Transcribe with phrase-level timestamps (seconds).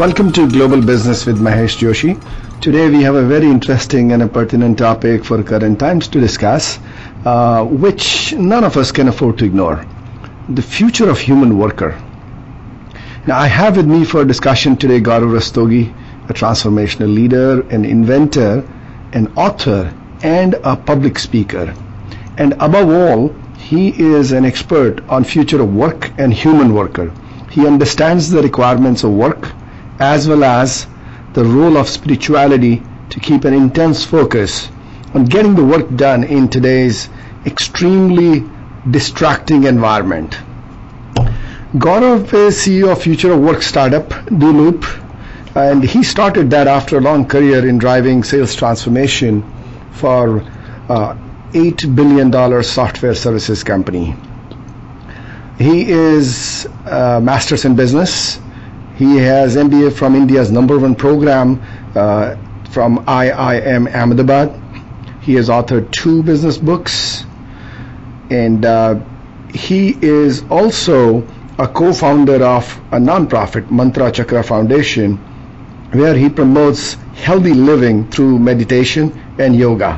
[0.00, 2.12] Welcome to Global Business with Mahesh Joshi.
[2.62, 6.78] Today we have a very interesting and a pertinent topic for current times to discuss,
[7.26, 9.84] uh, which none of us can afford to ignore.
[10.48, 12.00] The future of human worker.
[13.26, 15.92] Now I have with me for discussion today Gaurav Rastogi,
[16.30, 18.66] a transformational leader, an inventor,
[19.12, 21.74] an author, and a public speaker.
[22.38, 27.12] And above all, he is an expert on future of work and human worker.
[27.50, 29.52] He understands the requirements of work
[30.00, 30.86] as well as
[31.34, 34.70] the role of spirituality to keep an intense focus
[35.14, 37.08] on getting the work done in today's
[37.46, 38.44] extremely
[38.90, 40.38] distracting environment.
[41.74, 44.08] Gaurav is CEO of Future of Work startup,
[44.40, 44.84] DoLoop,
[45.54, 49.42] and he started that after a long career in driving sales transformation
[49.92, 50.40] for
[50.88, 51.16] uh,
[51.52, 54.16] $8 billion software services company.
[55.58, 58.38] He is a master's in business
[59.00, 61.62] he has MBA from India's number one program
[61.94, 62.36] uh,
[62.68, 64.54] from IIM Ahmedabad.
[65.22, 67.24] He has authored two business books,
[68.28, 69.00] and uh,
[69.54, 71.26] he is also
[71.58, 75.16] a co-founder of a nonprofit, Mantra Chakra Foundation,
[75.92, 79.96] where he promotes healthy living through meditation and yoga.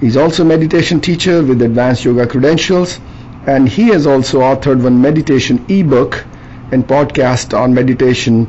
[0.00, 2.98] He's also a meditation teacher with advanced yoga credentials,
[3.46, 6.24] and he has also authored one meditation ebook
[6.70, 8.46] and podcast on meditation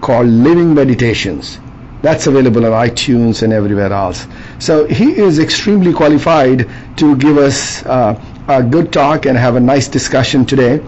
[0.00, 1.58] called Living Meditations.
[2.02, 4.26] That's available on iTunes and everywhere else.
[4.58, 9.60] So he is extremely qualified to give us uh, a good talk and have a
[9.60, 10.82] nice discussion today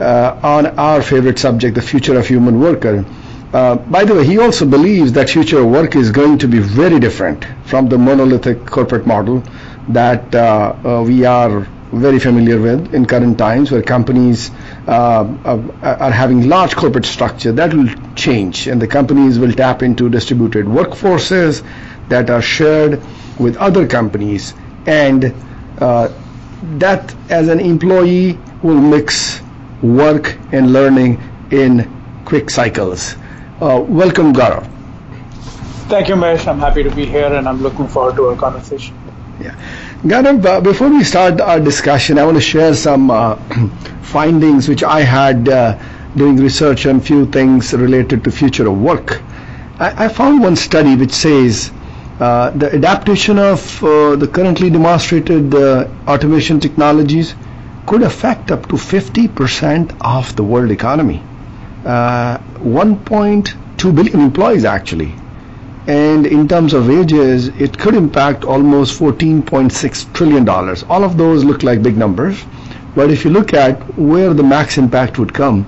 [0.00, 3.04] uh, on our favorite subject, the future of human worker.
[3.52, 6.98] Uh, by the way, he also believes that future work is going to be very
[6.98, 9.42] different from the monolithic corporate model
[9.88, 14.50] that uh, uh, we are very familiar with in current times where companies
[14.88, 15.24] uh,
[15.82, 20.66] are having large corporate structure that will change and the companies will tap into distributed
[20.66, 21.64] workforces
[22.08, 23.00] that are shared
[23.38, 24.54] with other companies
[24.86, 25.32] and
[25.80, 26.08] uh,
[26.78, 29.40] that as an employee will mix
[29.82, 31.20] work and learning
[31.50, 31.88] in
[32.24, 33.14] quick cycles.
[33.60, 34.66] Uh, welcome Gaurav.
[35.88, 36.46] Thank you Mesh.
[36.48, 38.96] I'm happy to be here and I'm looking forward to our conversation.
[39.40, 39.54] Yeah.
[40.04, 43.36] Gaurav, uh, before we start our discussion, I want to share some uh,
[44.02, 45.78] findings which I had uh,
[46.14, 49.22] doing research on few things related to future of work.
[49.78, 51.72] I, I found one study which says
[52.20, 57.34] uh, the adaptation of uh, the currently demonstrated uh, automation technologies
[57.86, 61.22] could affect up to 50% of the world economy.
[61.84, 65.14] 1.2 billion employees actually
[65.86, 70.48] and in terms of wages, it could impact almost $14.6 trillion.
[70.48, 72.44] All of those look like big numbers,
[72.96, 75.64] but if you look at where the max impact would come,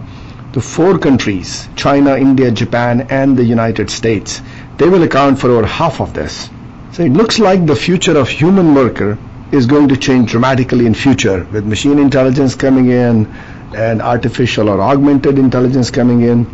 [0.53, 4.43] the four countries, China, India, Japan, and the United States,
[4.77, 6.51] they will account for over half of this.
[6.93, 9.19] So it looks like the future of human worker
[9.53, 13.27] is going to change dramatically in future with machine intelligence coming in
[13.77, 16.47] and artificial or augmented intelligence coming in.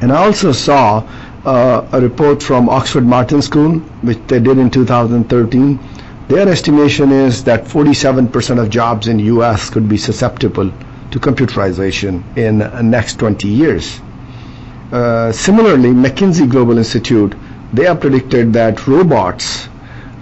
[0.00, 1.06] And I also saw
[1.44, 5.78] uh, a report from Oxford Martin School, which they did in 2013.
[6.28, 9.68] Their estimation is that 47% of jobs in U.S.
[9.70, 10.72] could be susceptible
[11.10, 14.00] to computerization in the next 20 years.
[14.92, 17.34] Uh, similarly, McKinsey Global Institute,
[17.72, 19.68] they have predicted that robots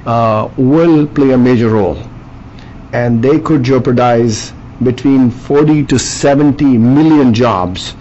[0.06, 1.98] uh, will play a major role
[2.92, 4.52] and they could jeopardize
[4.82, 7.94] between 40 to 70 million jobs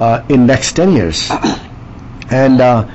[0.00, 1.30] uh, in next 10 years.
[2.30, 2.86] And uh, uh,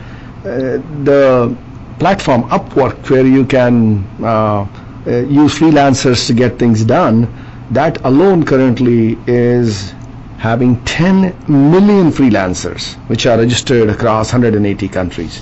[1.04, 1.56] the
[2.00, 4.66] platform Upwork where you can uh,
[5.06, 7.28] use freelancers to get things done
[7.72, 9.92] that alone currently is
[10.38, 15.42] having 10 million freelancers which are registered across 180 countries.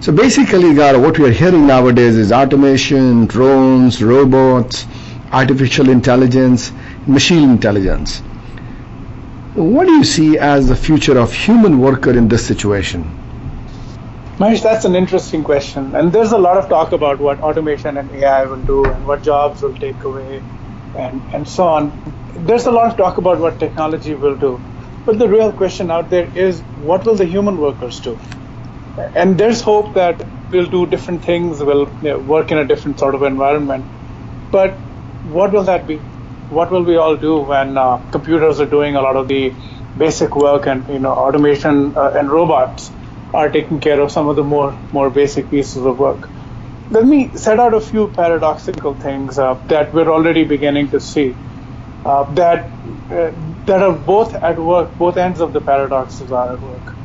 [0.00, 4.86] So basically, what we are hearing nowadays is automation, drones, robots,
[5.32, 6.72] artificial intelligence,
[7.06, 8.20] machine intelligence.
[9.54, 13.19] What do you see as the future of human worker in this situation?
[14.40, 15.94] Mahesh, that's an interesting question.
[15.94, 19.22] And there's a lot of talk about what automation and AI will do and what
[19.22, 20.42] jobs will take away
[20.94, 22.02] and, and so on.
[22.34, 24.64] There's a lot of talk about what technology will do.
[25.04, 28.18] But the real question out there is what will the human workers do?
[29.14, 32.98] And there's hope that we'll do different things, we'll you know, work in a different
[32.98, 33.90] sort of environment.
[34.50, 34.82] But
[35.22, 36.06] what will that be?
[36.48, 39.56] what will we all do when uh, computers are doing a lot of the
[39.96, 42.90] basic work and you know automation uh, and robots
[43.32, 46.30] are taking care of some of the more more basic pieces of work.
[46.90, 51.40] Let me set out a few paradoxical things uh, that we're already beginning to see
[52.04, 52.78] uh, that
[53.10, 53.30] uh,
[53.66, 56.96] that are both at work both ends of the paradoxes are at work.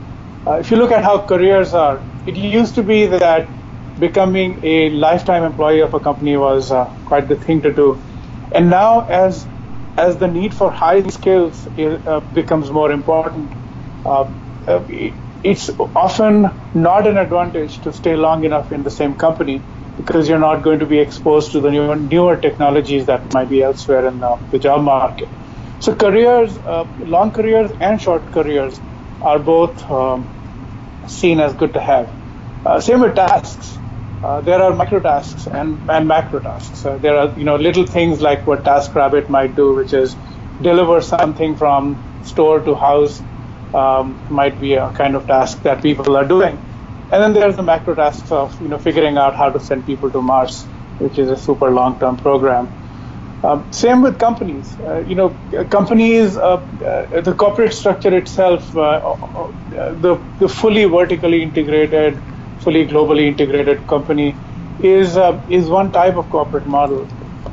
[0.47, 3.51] Uh, if you look at how careers are, it used to be that
[3.97, 8.03] becoming a lifetime employee of a company was uh, quite the thing to do,
[8.51, 9.47] and now as
[9.97, 13.53] as the need for high skills uh, becomes more important,
[14.05, 14.25] uh,
[15.51, 19.65] it's often not an advantage to stay long enough in the same company
[19.97, 23.61] because you're not going to be exposed to the newer, newer technologies that might be
[23.63, 25.29] elsewhere in the, the job market.
[25.79, 28.81] So careers, uh, long careers and short careers
[29.21, 30.31] are both um,
[31.07, 32.15] seen as good to have.
[32.65, 33.79] Uh, same with tasks.
[34.23, 36.85] Uh, there are micro tasks and, and macro tasks.
[36.85, 40.17] Uh, there are you know little things like what TaskRabbit might do, which is
[40.61, 43.23] deliver something from store to house.
[43.81, 46.57] Um, might be a kind of task that people are doing.
[47.11, 50.11] And then there's the macro tasks of you know figuring out how to send people
[50.11, 50.63] to Mars,
[50.97, 52.69] which is a super long-term program.
[53.43, 54.79] Um, same with companies.
[54.79, 55.29] Uh, you know,
[55.69, 62.23] companies, uh, uh, the corporate structure itself, uh, uh, the the fully vertically integrated,
[62.59, 64.29] fully globally integrated company,
[64.79, 67.07] is uh, is one type of corporate model.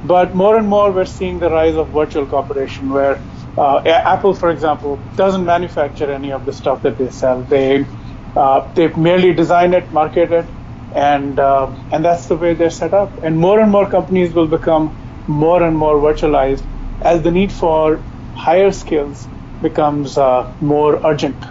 [0.04, 3.20] But more and more, we're seeing the rise of virtual corporation, where
[3.58, 7.44] Apple, for example, doesn't manufacture any of the stuff that they sell.
[7.44, 7.86] They
[8.34, 10.54] uh, they merely design it, market it,
[10.90, 13.18] and uh, and that's the way they're set up.
[13.22, 14.96] And more and more companies will become
[15.26, 16.66] more and more virtualized
[17.00, 19.28] as the need for higher skills
[19.60, 21.44] becomes uh, more urgent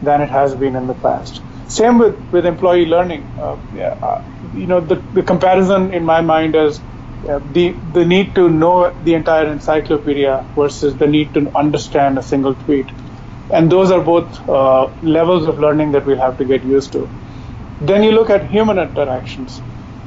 [0.00, 1.42] than it has been in the past.
[1.66, 3.32] Same with, with employee learning.
[3.36, 3.56] Uh,
[4.02, 4.18] uh,
[4.52, 6.82] you know, the, the comparison in my mind is
[7.28, 12.22] uh, the the need to know the entire encyclopedia versus the need to understand a
[12.22, 12.92] single tweet
[13.50, 17.10] and those are both uh, levels of learning that we'll have to get used to.
[17.80, 19.62] Then you look at human interactions,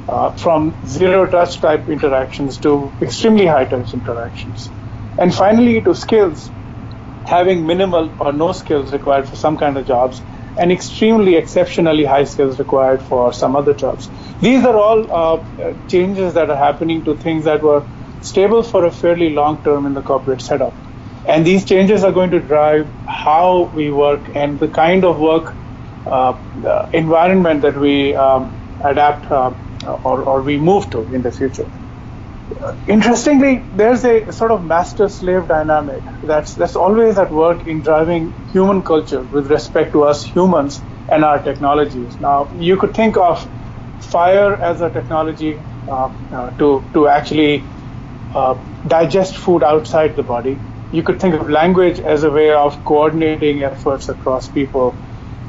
[0.08, 4.72] uh, from zero touch type interactions to extremely high touch interactions.
[5.16, 6.52] And finally, to skills,
[7.26, 10.22] having minimal or no skills required for some kind of jobs
[10.58, 14.10] and extremely exceptionally high skills required for some other jobs.
[14.40, 17.86] These are all uh, changes that are happening to things that were
[18.20, 20.76] stable for a fairly long term in the corporate setup.
[21.24, 25.56] And these changes are going to drive how we work and the kind of work
[26.06, 26.34] uh,
[26.92, 31.68] environment that we um, adapt uh, or, or we move to in the future.
[32.86, 38.82] Interestingly, there's a sort of master-slave dynamic that's that's always at work in driving human
[38.82, 42.18] culture with respect to us humans and our technologies.
[42.20, 43.48] Now, you could think of
[43.98, 47.70] fire as a technology uh, uh, to to actually
[48.34, 48.56] uh,
[48.86, 53.62] digest food outside the body you could think of language as a way of coordinating
[53.62, 55.00] efforts across people.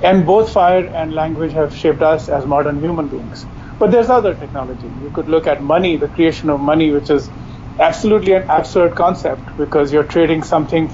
[0.02, 3.48] And both fire and language have shaped us as modern human beings.
[3.80, 4.90] But there's other technology.
[4.90, 7.32] You could look at money, the creation of money, which is
[7.80, 10.92] absolutely an absurd concept because you're trading something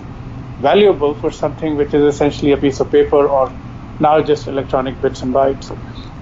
[0.60, 3.54] valuable for something which is essentially a piece of paper or
[4.00, 5.72] now just electronic bits and bytes.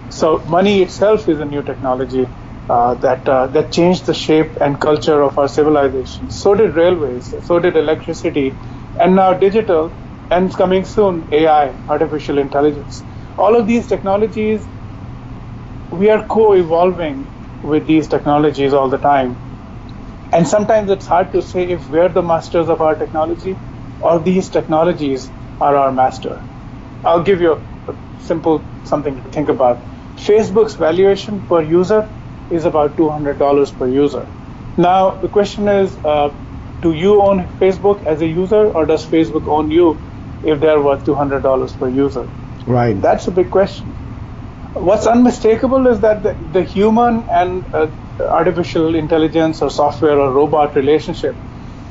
[0.10, 2.28] So money itself is a new technology
[2.70, 6.30] uh, that uh, that changed the shape and culture of our civilization.
[6.30, 8.58] So did railways, so did electricity,
[9.00, 9.98] and now digital,
[10.30, 13.04] and coming soon AI, artificial intelligence.
[13.38, 14.70] All of these technologies,
[15.94, 17.30] we are co-evolving
[17.62, 19.40] with these technologies all the time,
[20.32, 23.60] and sometimes it's hard to say if we're the masters of our technology,
[24.00, 26.46] or these technologies are our master.
[27.04, 29.86] I'll give you a, simple something to think about.
[30.18, 32.10] Facebook's valuation per user
[32.50, 34.30] is about $200 per user.
[34.78, 36.30] Now, the question is uh,
[36.82, 40.04] do you own Facebook as a user, or does Facebook own you
[40.44, 42.30] if they're worth $200 per user?
[42.66, 43.00] Right.
[43.02, 44.03] That's a big question.
[44.74, 47.88] What's unmistakable is that the, the human and uh,
[48.20, 51.40] artificial intelligence or software or robot relationship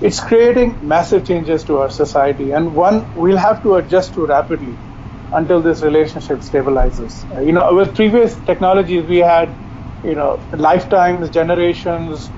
[0.00, 2.50] it's creating massive changes to our society.
[2.50, 4.80] And one we'll have to adjust to rapidly
[5.30, 7.24] until this relationship stabilizes.
[7.34, 9.56] Uh, you know with previous technologies we had
[10.02, 12.32] you know lifetimes, generations,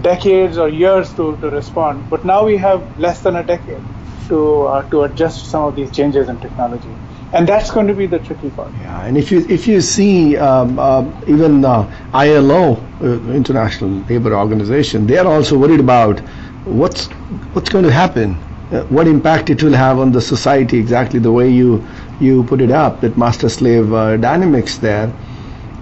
[0.00, 2.08] decades or years to, to respond.
[2.10, 3.84] But now we have less than a decade
[4.28, 7.00] to uh, to adjust some of these changes in technology,
[7.32, 8.72] and that's going to be the tricky part.
[8.74, 14.34] Yeah, and if you if you see um, uh, even uh, ILO, uh, International Labor
[14.34, 16.20] Organization, they are also worried about
[16.64, 17.06] what's
[17.52, 18.34] what's going to happen,
[18.72, 20.78] uh, what impact it will have on the society.
[20.78, 21.86] Exactly the way you
[22.18, 25.12] you put it up, that master slave uh, dynamics there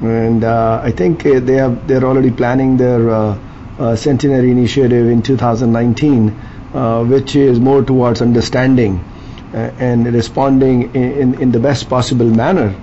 [0.02, 3.38] and uh, I think they have they're already planning their
[3.96, 6.28] centenary initiative in 2019,
[7.08, 9.02] which is more towards understanding
[9.54, 12.74] and responding in, in the best possible manner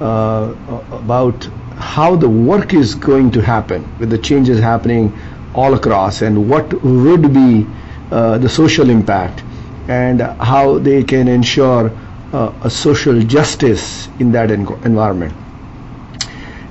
[0.00, 1.44] about
[1.76, 5.12] how the work is going to happen with the changes happening
[5.54, 7.66] all across and what would be
[8.10, 9.42] uh, the social impact
[9.88, 11.90] and how they can ensure
[12.32, 15.32] uh, a social justice in that en- environment.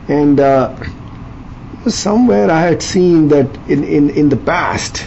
[0.07, 0.75] And uh,
[1.87, 5.05] somewhere I had seen that in, in, in the past,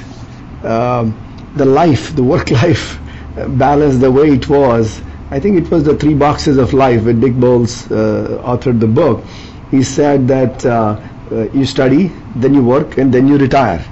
[0.62, 1.16] um,
[1.56, 2.98] the life, the work life
[3.34, 7.20] balance, the way it was, I think it was the three boxes of life when
[7.20, 9.24] Dick Bolles uh, authored the book.
[9.70, 13.82] He said that uh, uh, you study, then you work, and then you retire.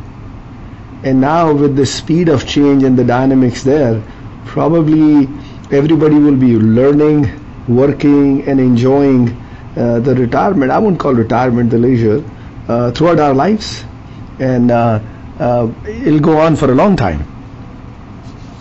[1.03, 4.03] And now, with the speed of change and the dynamics there,
[4.45, 5.29] probably
[5.75, 7.31] everybody will be learning,
[7.69, 9.31] working, and enjoying
[9.77, 10.71] uh, the retirement.
[10.71, 12.23] I won't call retirement the leisure
[12.69, 13.83] uh, throughout our lives,
[14.39, 15.01] and uh,
[15.39, 17.40] uh, it'll go on for a long time.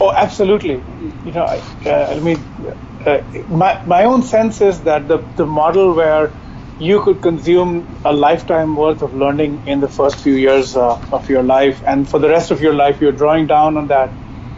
[0.01, 0.81] Oh, absolutely.
[1.25, 2.37] You know, I, uh, I mean,
[3.05, 6.31] uh, my my own sense is that the the model where
[6.79, 7.71] you could consume
[8.05, 12.09] a lifetime worth of learning in the first few years uh, of your life, and
[12.09, 14.11] for the rest of your life, you're drawing down on that,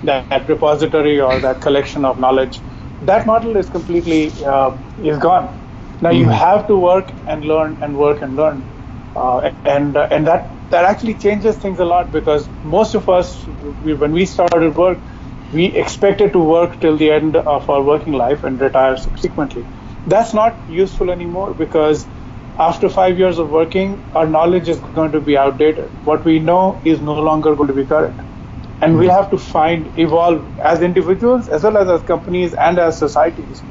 [0.03, 2.60] that, that repository or that collection of knowledge.
[3.01, 5.48] That model is completely uh, is gone.
[6.01, 6.19] Now mm-hmm.
[6.19, 8.63] you have to work and learn and work and learn,
[9.15, 13.45] uh, and uh, and that that actually changes things a lot because most of us,
[13.83, 15.00] we, when we started work,
[15.51, 19.67] we expected to work till the end of our working life and retire subsequently
[20.05, 22.08] that's not useful anymore because
[22.58, 25.91] after five years of working, our knowledge is going to be outdated.
[26.03, 28.20] What we know is no longer going to be current.
[28.81, 32.98] And we have to find, evolve as individuals, as well as as companies and as
[33.00, 33.63] societies,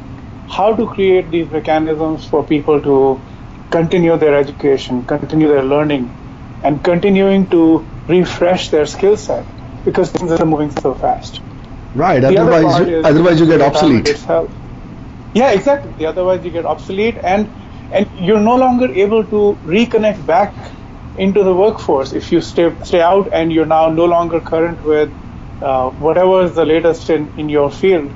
[0.46, 3.24] how to create these mechanisms for people to
[3.70, 6.16] continue their education, continue their learning,
[6.62, 9.52] and continuing to refresh their skill set
[9.84, 11.40] because things are moving so fast.
[11.94, 12.22] Right.
[12.22, 14.08] otherwise, you, otherwise you get obsolete.
[14.08, 14.52] Itself.
[15.34, 16.06] Yeah, exactly.
[16.06, 17.50] Otherwise, you get obsolete, and
[17.92, 20.54] and you're no longer able to reconnect back
[21.16, 25.10] into the workforce if you stay stay out and you're now no longer current with
[25.60, 28.10] uh, whatever is the latest in, in your field.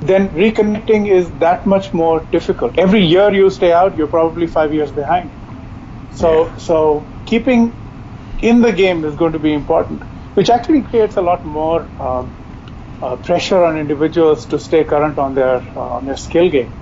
[0.00, 2.78] Then reconnecting is that much more difficult.
[2.78, 5.30] Every year you stay out, you're probably five years behind.
[6.10, 6.56] So yeah.
[6.56, 7.72] so keeping
[8.42, 10.02] in the game is going to be important,
[10.34, 11.88] which actually creates a lot more.
[11.98, 12.34] Um,
[13.04, 16.72] uh, pressure on individuals to stay current on their uh, on their skill game,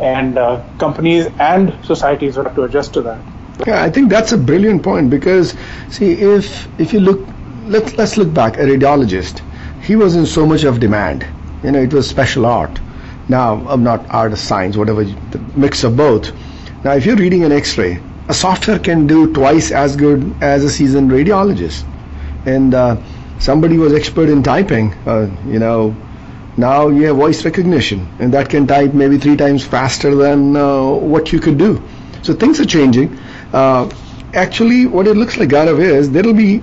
[0.00, 3.20] and uh, companies and societies have to adjust to that.
[3.66, 5.54] Yeah, I think that's a brilliant point because
[5.88, 7.20] see if if you look
[7.76, 8.56] let's let's look back.
[8.56, 9.42] A radiologist
[9.82, 11.26] he was in so much of demand.
[11.62, 12.80] You know it was special art.
[13.28, 16.32] Now I'm not art or science whatever the mix of both.
[16.84, 17.98] Now if you're reading an x-ray
[18.28, 21.84] a software can do twice as good as a seasoned radiologist.
[22.44, 22.96] And uh,
[23.38, 25.94] somebody was expert in typing, uh, you know,
[26.56, 30.82] now you have voice recognition, and that can type maybe three times faster than uh,
[30.90, 31.82] what you could do.
[32.22, 33.18] So things are changing.
[33.52, 33.90] Uh,
[34.34, 36.62] actually, what it looks like, Gaurav, is there will be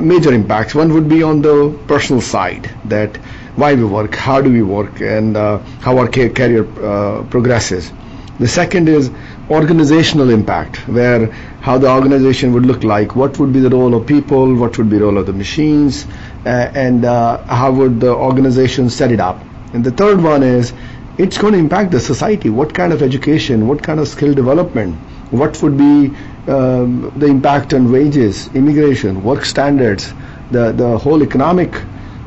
[0.00, 0.74] major impacts.
[0.74, 3.16] One would be on the personal side, that
[3.56, 7.92] why we work, how do we work, and uh, how our career uh, progresses.
[8.38, 9.10] The second is
[9.50, 14.06] organizational impact, where how the organization would look like, what would be the role of
[14.06, 16.06] people, what would be the role of the machines,
[16.46, 19.42] uh, and uh, how would the organization set it up.
[19.74, 20.72] And the third one is
[21.18, 22.48] it's going to impact the society.
[22.48, 24.94] What kind of education, what kind of skill development,
[25.30, 26.14] what would be
[26.46, 30.14] um, the impact on wages, immigration, work standards,
[30.52, 31.72] the, the whole economic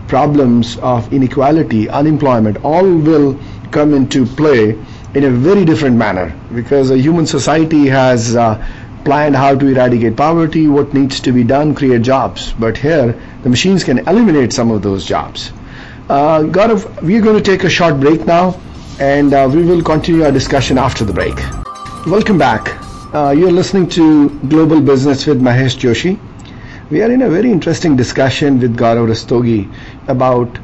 [0.08, 3.40] problems of inequality, unemployment, all will
[3.72, 4.78] come into play
[5.16, 8.56] in a very different manner because a human society has uh,
[9.04, 12.54] planned how to eradicate poverty, what needs to be done, create jobs.
[12.54, 15.52] But here, the machines can eliminate some of those jobs.
[16.10, 18.60] Uh, Gaurav, we are going to take a short break now,
[19.00, 21.36] and uh, we will continue our discussion after the break.
[22.06, 22.78] Welcome back.
[23.14, 26.20] Uh, you're listening to Global Business with Mahesh Joshi.
[26.90, 29.74] We are in a very interesting discussion with Gaurav Rastogi
[30.08, 30.60] about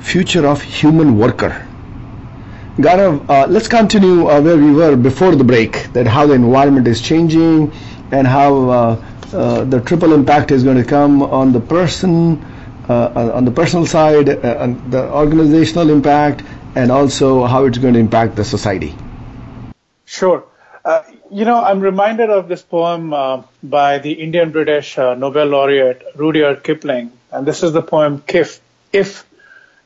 [0.00, 1.66] future of human worker.
[2.78, 6.88] Gaurav, uh, let's continue uh, where we were before the break, that how the environment
[6.88, 7.70] is changing
[8.10, 12.42] and how uh, uh the triple impact is going to come on the person,
[12.88, 16.42] uh, on the personal side, uh, the organizational impact,
[16.74, 18.94] and also how it's going to impact the society.
[20.06, 20.42] Sure.
[21.30, 23.10] you know, I'm reminded of this poem
[23.62, 28.60] by the Indian British Nobel laureate Rudyard Kipling, and this is the poem Kif,
[28.92, 29.26] If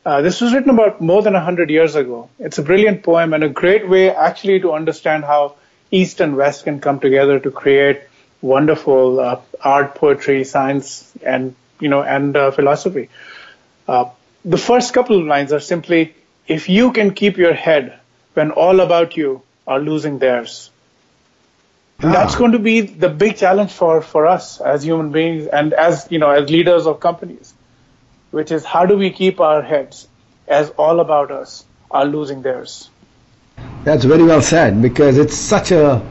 [0.07, 2.31] uh, this was written about more than 100 years ago.
[2.39, 5.57] It's a brilliant poem and a great way actually to understand how
[5.91, 8.03] East and West can come together to create
[8.41, 13.09] wonderful uh, art, poetry, science, and you know, and uh, philosophy.
[13.89, 14.05] Uh,
[14.45, 16.15] the first couple of lines are simply,
[16.47, 17.99] "If you can keep your head
[18.35, 20.71] when all about you are losing theirs."
[22.01, 22.13] Ah.
[22.13, 26.07] That's going to be the big challenge for, for us as human beings and as
[26.11, 27.56] you know as leaders of companies
[28.37, 30.07] which is how do we keep our heads
[30.47, 32.91] as all about us are losing theirs.
[33.85, 36.03] That's very well said because it's such a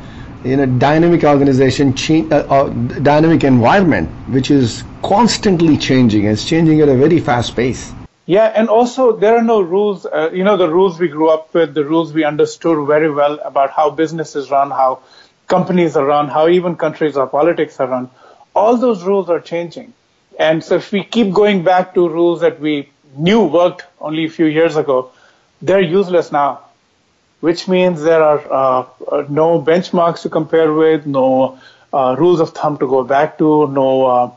[0.43, 2.69] you know dynamic organization, cha- uh, uh,
[3.09, 6.25] dynamic environment which is constantly changing.
[6.25, 7.83] It's changing at a very fast pace.
[8.25, 10.07] Yeah, and also there are no rules.
[10.07, 13.37] Uh, you know, the rules we grew up with, the rules we understood very well
[13.51, 15.03] about how businesses run, how
[15.45, 18.09] companies are run, how even countries or politics are run.
[18.55, 19.93] All those rules are changing.
[20.37, 24.29] And so if we keep going back to rules that we knew worked only a
[24.29, 25.11] few years ago,
[25.61, 26.61] they're useless now,
[27.39, 31.59] which means there are uh, uh, no benchmarks to compare with, no
[31.93, 34.31] uh, rules of thumb to go back to, no uh,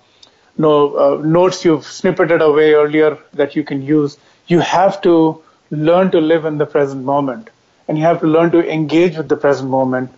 [0.56, 4.16] no uh, notes you've snippeted away earlier that you can use.
[4.46, 7.50] You have to learn to live in the present moment,
[7.86, 10.10] and you have to learn to engage with the present moment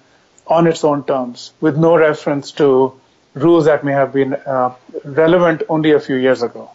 [0.47, 3.00] on its own terms, with no reference to
[3.35, 6.71] rules that may have been uh, relevant only a few years ago.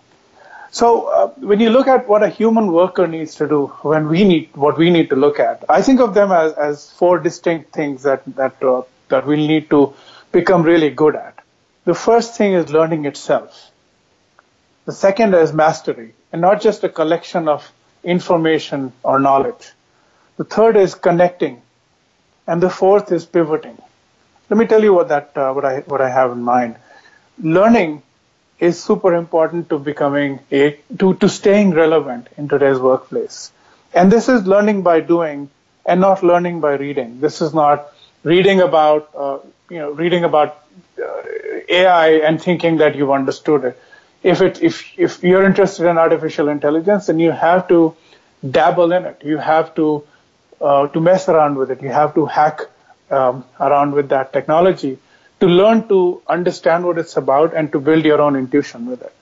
[0.72, 4.24] So uh, when you look at what a human worker needs to do, when we
[4.24, 7.72] need what we need to look at, I think of them as, as four distinct
[7.74, 9.94] things that that uh, that we'll need to
[10.32, 11.40] become really good at.
[11.86, 13.72] The first thing is learning itself.
[14.86, 17.72] The second is mastery, and not just a collection of
[18.04, 19.72] information or knowledge.
[20.38, 21.62] The third is connecting,
[22.48, 23.82] and the fourth is pivoting.
[24.50, 26.75] Let me tell you what that uh, what I what I have in mind.
[27.42, 28.02] Learning
[28.60, 33.52] is super important to becoming a to, to staying relevant in today's workplace.
[33.94, 35.50] And this is learning by doing
[35.86, 37.20] and not learning by reading.
[37.22, 37.88] This is not
[38.24, 40.64] reading about uh, you know reading about
[41.02, 41.22] uh,
[41.70, 43.82] AI and thinking that you've understood it.
[44.24, 47.96] If it if if you're interested in artificial intelligence, then you have to
[48.60, 49.22] dabble in it.
[49.24, 50.03] You have to
[50.62, 51.81] uh, to mess around with it.
[51.81, 52.62] You have to hack
[53.11, 54.98] um, around with that technology
[55.39, 59.13] to learn to understand what it's about and to build your own intuition with it.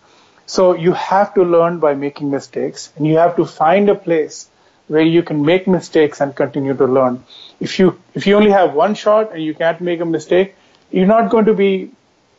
[0.45, 4.49] So you have to learn by making mistakes and you have to find a place
[4.87, 7.23] where you can make mistakes and continue to learn.
[7.59, 10.55] If you if you only have one shot and you can't make a mistake,
[10.91, 11.91] you're not going to be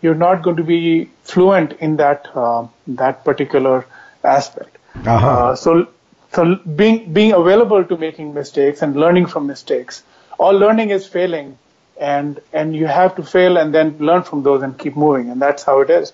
[0.02, 3.86] you're not going to be fluent in that uh, that particular
[4.22, 4.76] aspect.
[5.06, 5.28] Uh-huh.
[5.28, 5.88] Uh, so
[6.32, 10.02] so being being available to making mistakes and learning from mistakes.
[10.38, 11.58] All learning is failing
[11.98, 15.40] and and you have to fail and then learn from those and keep moving and
[15.40, 16.12] that's how it is.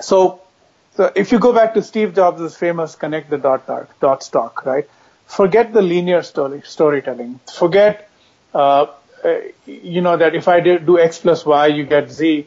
[0.00, 0.40] So
[0.94, 3.66] so if you go back to steve jobs' famous connect the dot
[4.00, 4.88] dots talk right?
[5.26, 7.40] Forget the linear story storytelling.
[7.52, 8.08] Forget
[8.54, 8.86] uh,
[9.24, 12.46] uh, you know that if i do x plus y you get z.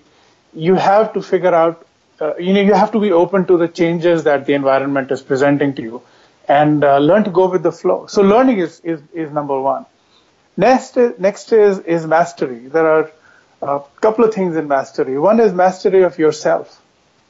[0.54, 1.86] You have to figure out
[2.20, 5.22] uh, you know you have to be open to the changes that the environment is
[5.22, 6.02] presenting to you
[6.48, 8.06] and uh, learn to go with the flow.
[8.08, 9.86] So learning is is, is number one
[10.58, 12.68] Next, next is, is mastery.
[12.68, 13.12] There are
[13.62, 15.18] a couple of things in mastery.
[15.18, 16.82] One is mastery of yourself,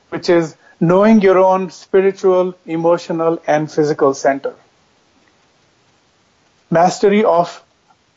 [0.09, 4.55] which is knowing your own spiritual, emotional, and physical center.
[6.71, 7.63] Mastery of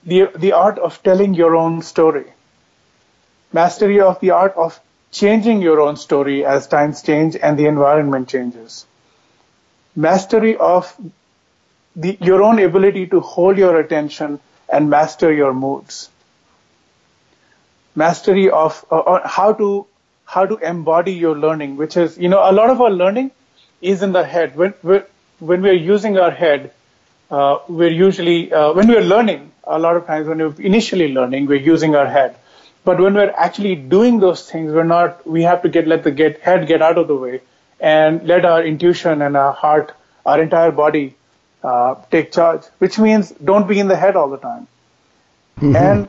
[0.05, 2.27] the, the art of telling your own story.
[3.53, 8.29] Mastery of the art of changing your own story as times change and the environment
[8.29, 8.87] changes.
[9.95, 10.93] Mastery of
[11.95, 14.41] the, your own ability to hold your attention
[14.75, 16.11] and master your moods.
[18.03, 19.87] Mastery of uh, how to
[20.37, 23.31] how to embody your learning, which is you know a lot of our learning
[23.81, 24.57] is in the head.
[24.63, 25.07] When we're,
[25.39, 26.73] when we're using our head,
[27.31, 31.47] uh, we're usually uh, when we're learning a lot of times when we're initially learning
[31.47, 32.37] we're using our head
[32.85, 36.11] but when we're actually doing those things we're not we have to get let the
[36.11, 37.41] get head get out of the way
[37.81, 39.93] and let our intuition and our heart
[40.27, 41.15] our entire body
[41.65, 44.67] uh, take charge, which means don't be in the head all the time.
[45.57, 45.77] Mm-hmm.
[45.77, 46.09] And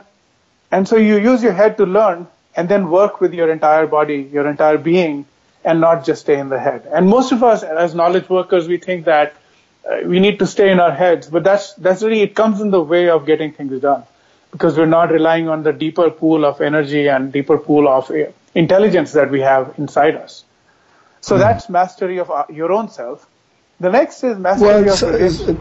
[0.70, 4.28] and so you use your head to learn and then work with your entire body,
[4.32, 5.24] your entire being,
[5.64, 6.86] and not just stay in the head.
[6.92, 9.34] And most of us, as knowledge workers, we think that
[9.88, 12.70] uh, we need to stay in our heads, but that's that's really it comes in
[12.70, 14.04] the way of getting things done
[14.50, 18.24] because we're not relying on the deeper pool of energy and deeper pool of uh,
[18.54, 20.44] intelligence that we have inside us.
[21.20, 21.38] So mm.
[21.38, 23.26] that's mastery of uh, your own self.
[23.80, 25.12] The next is mastery well, of so,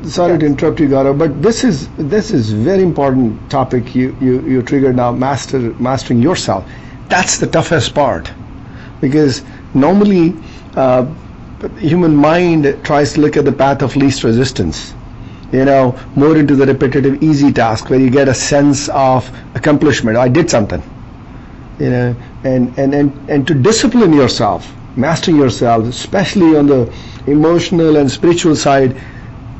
[0.04, 0.40] sorry yes.
[0.40, 4.62] to interrupt you, Gaurav, but this is this is very important topic you, you, you
[4.64, 6.70] triggered now, master mastering yourself.
[7.10, 8.32] That's the toughest part,
[9.02, 10.44] because normally
[10.76, 11.14] uh,
[11.78, 14.96] human mind tries to look at the path of least resistance.
[15.52, 20.18] You know, more into the repetitive, easy task where you get a sense of accomplishment.
[20.18, 20.84] I did something.
[21.80, 26.94] You know, and and and and to discipline yourself, mastering yourself, especially on the
[27.28, 28.96] emotional and spiritual side,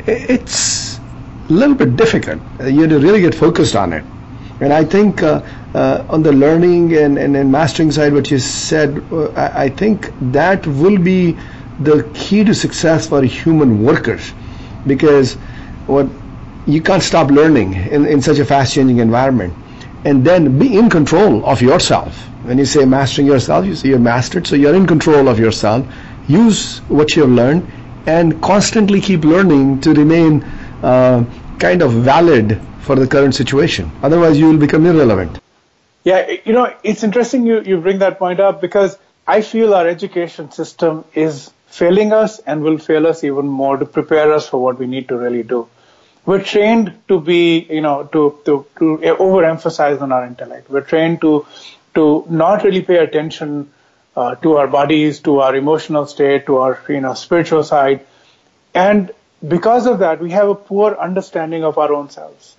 [0.08, 1.00] it's
[1.50, 2.42] a little bit difficult.
[2.60, 4.04] You have to really get focused on it.
[4.62, 5.42] And I think uh,
[5.74, 9.70] uh, on the learning and, and, and, mastering side, what you said, uh, I, I,
[9.70, 11.38] think that will be
[11.82, 14.32] the key to success for human workers.
[14.88, 15.34] Because
[15.88, 16.08] what
[16.66, 19.54] you can't stop learning in, in such a fast changing environment.
[20.06, 22.30] And then be in control of yourself.
[22.46, 25.86] When you say mastering yourself, you say you're mastered, so you're in control of yourself.
[26.28, 27.68] Use what you've learned
[28.06, 30.44] and constantly keep learning to remain
[30.84, 31.26] uh,
[31.58, 33.92] kind of valid for the current situation.
[34.04, 35.40] Otherwise, you will become irrelevant.
[36.04, 38.96] Yeah, you know, it's interesting you, you bring that point up because
[39.28, 43.86] I feel our education system is failing us and will fail us even more to
[43.86, 45.68] prepare us for what we need to really do.
[46.26, 50.70] We're trained to be, you know, to, to, to overemphasize on our intellect.
[50.70, 51.46] We're trained to,
[51.96, 53.72] to not really pay attention
[54.16, 58.06] uh, to our bodies, to our emotional state, to our, you know, spiritual side.
[58.74, 59.12] And
[59.46, 62.56] because of that, we have a poor understanding of our own selves.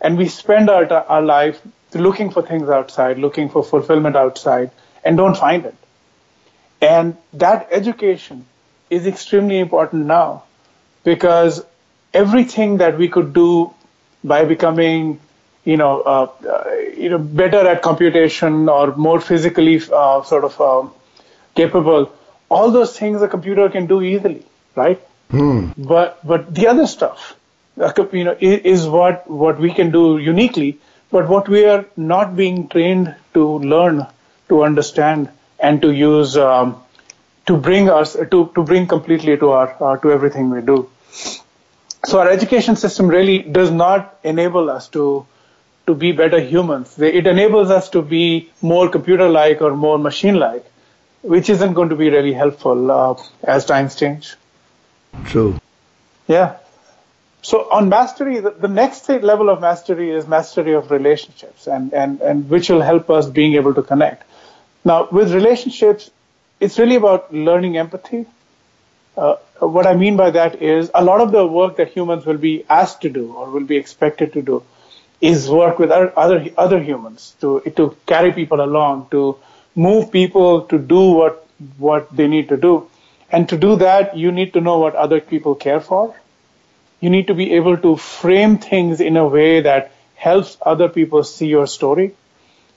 [0.00, 1.60] And we spend our, our life
[1.94, 4.70] looking for things outside, looking for fulfillment outside,
[5.04, 5.74] and don't find it.
[6.80, 8.46] And that education
[8.88, 10.44] is extremely important now
[11.04, 11.64] because
[12.12, 13.72] everything that we could do
[14.24, 15.20] by becoming,
[15.64, 20.60] you know, uh, uh, you know, better at computation or more physically uh, sort of
[20.60, 20.92] um,
[21.54, 22.12] capable,
[22.48, 24.44] all those things a computer can do easily,
[24.74, 25.00] right?
[25.30, 25.70] Hmm.
[25.76, 27.36] But but the other stuff,
[27.76, 30.78] you know, is, is what what we can do uniquely.
[31.10, 34.06] But what we are not being trained to learn,
[34.48, 36.82] to understand, and to use um,
[37.46, 40.88] to bring us to, to bring completely to our uh, to everything we do.
[42.04, 45.26] So our education system really does not enable us to
[45.86, 46.98] to be better humans.
[46.98, 50.64] It enables us to be more computer-like or more machine-like,
[51.22, 54.36] which isn't going to be really helpful uh, as times change.
[55.24, 55.60] True.
[56.28, 56.56] Yeah.
[57.42, 62.20] So on mastery, the, the next level of mastery is mastery of relationships, and, and,
[62.20, 64.24] and which will help us being able to connect.
[64.84, 66.10] Now, with relationships,
[66.60, 68.26] it's really about learning empathy.
[69.16, 72.38] Uh, what I mean by that is a lot of the work that humans will
[72.38, 74.62] be asked to do or will be expected to do
[75.20, 79.36] is work with other other humans to to carry people along, to
[79.74, 81.46] move people to do what
[81.78, 82.88] what they need to do.
[83.30, 86.14] And to do that, you need to know what other people care for.
[87.00, 91.22] You need to be able to frame things in a way that helps other people
[91.24, 92.12] see your story.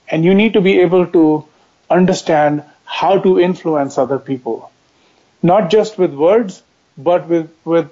[0.08, 1.44] And you need to be able to
[1.90, 4.70] understand how to influence other people,
[5.42, 6.62] not just with words,
[6.96, 7.90] but with, with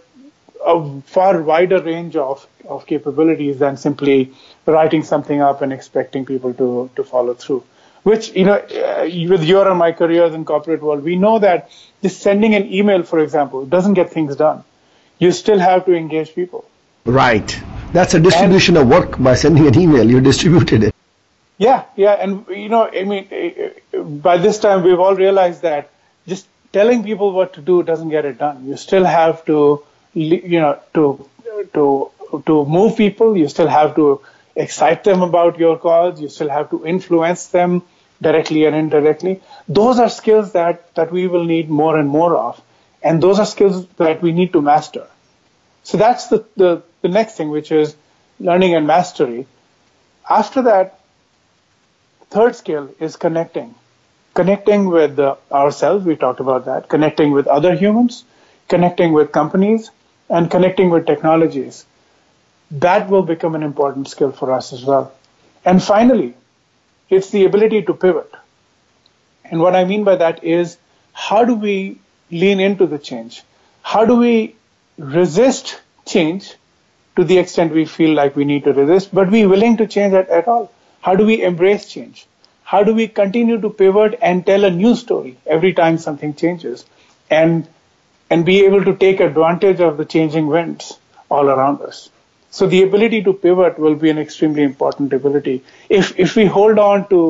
[0.64, 4.32] a far wider range of, of capabilities than simply
[4.66, 7.64] writing something up and expecting people to, to follow through.
[8.02, 11.70] Which, you know, uh, with your and my careers in corporate world, we know that
[12.02, 14.64] just sending an email, for example, doesn't get things done.
[15.18, 16.64] You still have to engage people.
[17.04, 17.60] Right.
[17.92, 20.08] That's a distribution and, of work by sending an email.
[20.08, 20.94] You distributed it.
[21.58, 25.62] Yeah, yeah, and you know, I mean, eh, eh, by this time we've all realized
[25.62, 25.90] that
[26.26, 28.66] just telling people what to do doesn't get it done.
[28.66, 31.28] You still have to, you know, to
[31.74, 32.10] to
[32.46, 33.36] to move people.
[33.36, 34.20] You still have to
[34.56, 36.20] excite them about your cause.
[36.20, 37.82] You still have to influence them
[38.20, 39.40] directly and indirectly.
[39.68, 42.60] Those are skills that that we will need more and more of,
[43.02, 45.06] and those are skills that we need to master.
[45.84, 47.96] So that's the the, the next thing, which is
[48.40, 49.46] learning and mastery.
[50.28, 50.98] After that,
[52.30, 53.74] third skill is connecting.
[54.34, 55.18] Connecting with
[55.52, 58.24] ourselves, we talked about that, connecting with other humans,
[58.68, 59.90] connecting with companies,
[60.32, 61.84] and connecting with technologies.
[62.72, 65.12] That will become an important skill for us as well.
[65.64, 66.34] And finally,
[67.10, 68.32] it's the ability to pivot.
[69.44, 70.78] And what I mean by that is
[71.12, 71.98] how do we
[72.30, 73.42] lean into the change?
[73.82, 74.56] How do we
[74.98, 76.54] resist change
[77.16, 80.14] to the extent we feel like we need to resist, but be willing to change
[80.14, 80.72] at, at all?
[81.02, 82.26] How do we embrace change?
[82.64, 86.86] How do we continue to pivot and tell a new story every time something changes
[87.30, 87.68] and,
[88.32, 90.90] and be able to take advantage of the changing winds
[91.38, 92.02] all around us?
[92.58, 95.56] So the ability to pivot will be an extremely important ability.
[95.88, 97.22] If, if we hold on to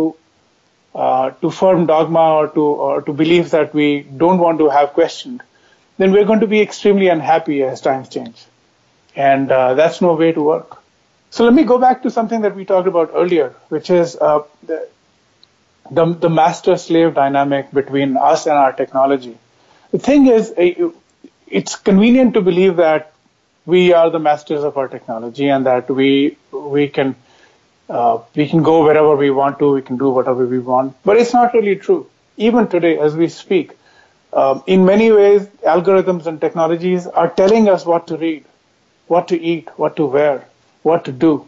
[0.95, 3.87] uh, to firm dogma or to or to beliefs that we
[4.23, 5.43] don't want to have questioned,
[5.97, 8.45] then we're going to be extremely unhappy as times change,
[9.17, 10.77] and uh, that's no way to work.
[11.31, 14.43] So let me go back to something that we talked about earlier, which is uh,
[14.67, 14.87] the,
[15.91, 19.39] the, the master-slave dynamic between us and our technology.
[19.93, 20.55] The thing is,
[21.47, 23.13] it's convenient to believe that
[23.67, 27.15] we are the masters of our technology and that we we can
[27.89, 30.97] uh, we can go wherever we want to, we can do whatever we want.
[31.05, 32.09] But it's not really true.
[32.39, 33.77] Even today, as we speak,
[34.33, 38.45] um, in many ways, algorithms and technologies are telling us what to read,
[39.09, 40.47] what to eat, what to wear,
[40.83, 41.47] what to do.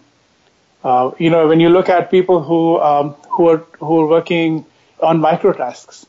[0.83, 4.67] Uh, you know, when you look at people who um, who are who are working
[5.01, 6.05] on microtasks,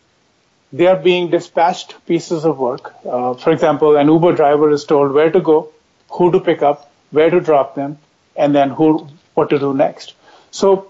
[0.75, 2.93] they are being dispatched pieces of work.
[3.05, 5.69] Uh, for example, an Uber driver is told where to go,
[6.09, 7.97] who to pick up, where to drop them,
[8.35, 10.13] and then who, what to do next.
[10.51, 10.89] So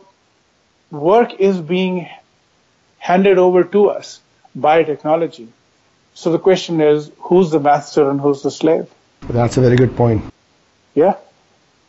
[0.89, 2.09] work is being
[2.97, 4.21] handed over to us
[4.55, 5.49] by technology.
[6.15, 8.89] So the question is, who's the master and who's the slave?
[9.29, 10.23] That's a very good point.
[10.95, 11.17] Yeah.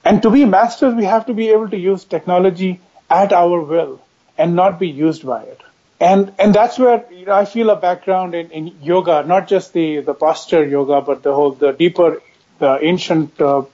[0.04, 4.02] And to be masters, we have to be able to use technology at our will
[4.36, 5.62] and not be used by it.
[5.98, 9.72] And and that's where you know, I feel a background in, in yoga, not just
[9.72, 12.20] the, the posture yoga, but the whole the deeper,
[12.58, 13.64] the ancient uh,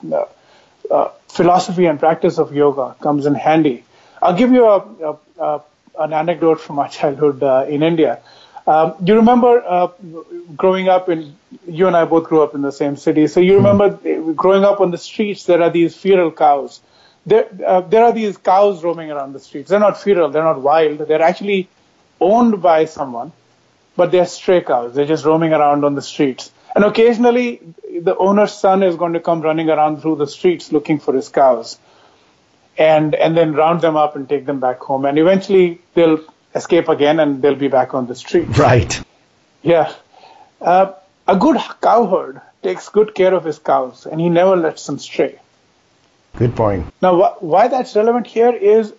[0.90, 3.85] uh, philosophy and practice of yoga comes in handy.
[4.20, 5.62] I'll give you a, a, a
[5.98, 8.20] an anecdote from my childhood uh, in India.
[8.66, 9.88] Um, you remember uh,
[10.56, 13.26] growing up in, you and I both grew up in the same city.
[13.26, 14.32] So you remember mm-hmm.
[14.35, 16.80] growing up on the streets, there are these feral cows.
[17.26, 19.70] There, uh, there are these cows roaming around the streets.
[19.70, 20.98] They're not feral, they're not wild.
[20.98, 21.68] They're actually
[22.22, 23.32] owned by someone,
[23.96, 24.94] but they're stray cows.
[24.94, 26.50] They're just roaming around on the streets.
[26.74, 27.61] And occasionally,
[28.00, 31.28] the owner's son is going to come running around through the streets looking for his
[31.28, 31.78] cows
[32.78, 35.04] and and then round them up and take them back home.
[35.04, 36.20] And eventually they'll
[36.54, 38.56] escape again and they'll be back on the street.
[38.56, 39.02] Right.
[39.62, 39.92] Yeah.
[40.61, 40.92] Uh,
[41.28, 45.38] a good cowherd takes good care of his cows and he never lets them stray.
[46.37, 46.87] Good point.
[47.02, 48.94] Now, wh- why that's relevant here is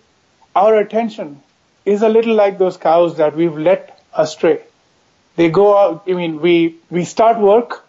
[0.54, 1.42] our attention
[1.84, 4.60] is a little like those cows that we've let astray.
[5.36, 7.84] They go out, I mean, we, we start work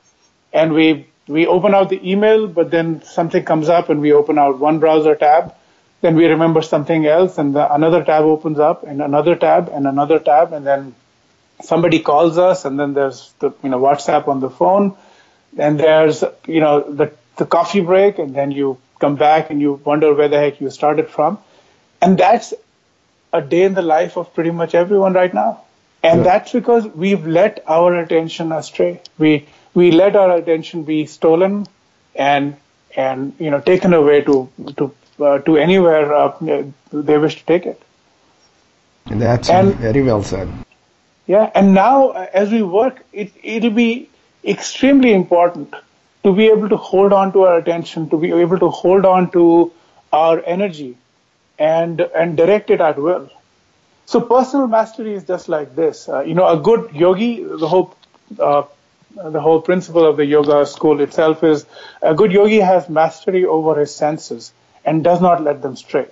[0.52, 4.38] and we, we open out the email, but then something comes up and we open
[4.38, 5.54] out one browser tab.
[6.02, 9.88] Then we remember something else and the, another tab opens up and another tab and
[9.88, 10.94] another tab and then
[11.64, 14.96] somebody calls us and then there's the you know WhatsApp on the phone.
[15.58, 19.74] And there's you know the the coffee break and then you come back and you
[19.84, 21.40] wonder where the heck you started from.
[22.02, 22.54] And that's
[23.38, 25.52] a day in the life of pretty much everyone right now
[26.04, 26.24] and yeah.
[26.32, 29.34] that's because we've let our attention astray we
[29.74, 31.66] we let our attention be stolen
[32.16, 32.56] and
[32.96, 36.38] and you know taken away to to uh, to anywhere uh,
[36.92, 37.82] they wish to take it.
[39.06, 40.50] That's and, very well said.
[41.28, 44.10] Yeah, and now uh, as we work, it it'll be
[44.44, 45.74] extremely important
[46.24, 49.32] to be able to hold on to our attention, to be able to hold on
[49.32, 49.72] to
[50.12, 50.98] our energy,
[51.58, 53.30] and and direct it at will.
[54.06, 56.08] So personal mastery is just like this.
[56.08, 57.96] Uh, you know, a good yogi, the whole
[58.40, 58.64] uh,
[59.16, 61.66] the whole principle of the yoga school itself is
[62.02, 64.52] a good yogi has mastery over his senses
[64.84, 66.08] and does not let them stray,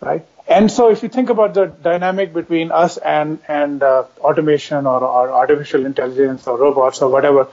[0.00, 0.26] right?
[0.48, 5.00] And so if you think about the dynamic between us and, and uh, automation or,
[5.00, 7.46] or artificial intelligence or robots or whatever,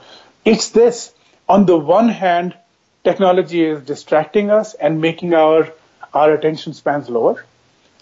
[0.44, 1.12] it's this.
[1.48, 2.56] On the one hand,
[3.04, 5.68] technology is distracting us and making our,
[6.18, 7.44] our attention spans lower.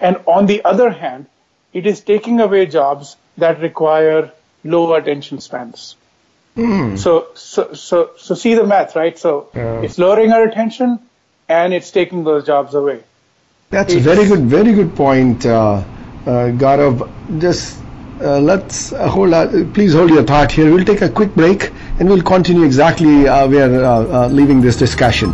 [0.01, 1.27] And on the other hand,
[1.73, 4.33] it is taking away jobs that require
[4.65, 5.97] low attention spans.
[6.57, 6.99] Mm.
[6.99, 9.19] So, so, so, so see the math, right?
[9.19, 9.83] So yeah.
[9.83, 10.99] it's lowering our attention
[11.49, 13.01] and it's taking those jobs away.
[13.71, 15.85] That's it's, a very good, very good point, uh, uh,
[16.63, 17.41] Gaurav.
[17.41, 17.79] Just
[18.21, 19.35] uh, let's uh, hold.
[19.35, 20.73] Uh, please hold your thought here.
[20.73, 25.33] We'll take a quick break, and we'll continue exactly uh, where uh, leaving this discussion.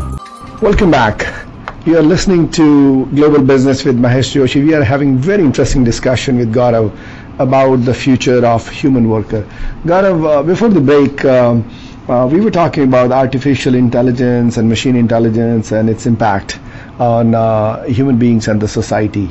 [0.60, 1.51] Welcome back.
[1.84, 4.64] You are listening to Global Business with Mahesh Joshi.
[4.64, 6.96] We are having very interesting discussion with Gaurav
[7.40, 9.44] about the future of human worker.
[9.84, 11.24] Gaurav, before the break.
[11.24, 11.68] Um,
[12.08, 16.60] uh, we were talking about artificial intelligence and machine intelligence and its impact
[17.00, 19.28] on uh, human beings and the society.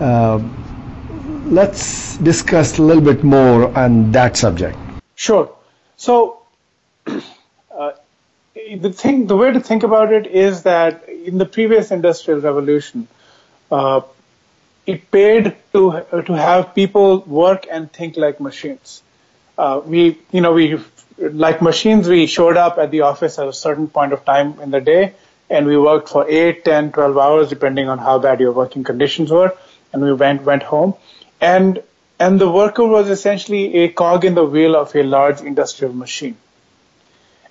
[0.00, 0.42] Uh,
[1.46, 4.76] let's discuss a little bit more on that subject.
[5.14, 5.50] Sure.
[5.96, 6.42] So,
[7.06, 7.92] uh,
[8.54, 13.06] the thing, the way to think about it is that in the previous industrial revolution,
[13.70, 14.00] uh,
[14.86, 15.82] it paid to
[16.28, 19.02] to have people work and think like machines.
[19.58, 20.78] Uh, we, you know, we
[21.18, 24.70] like machines, we showed up at the office at a certain point of time in
[24.70, 25.14] the day
[25.50, 29.30] and we worked for 8, 10, 12 hours depending on how bad your working conditions
[29.30, 29.52] were
[29.92, 30.94] and we went, went home.
[31.40, 31.82] And,
[32.20, 36.36] and the worker was essentially a cog in the wheel of a large industrial machine.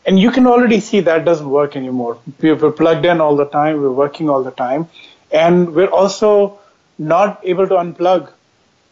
[0.08, 2.18] And you can already see that doesn't work anymore.
[2.42, 4.88] We're plugged in all the time, we're working all the time,
[5.32, 6.60] and we're also
[6.98, 8.32] not able to unplug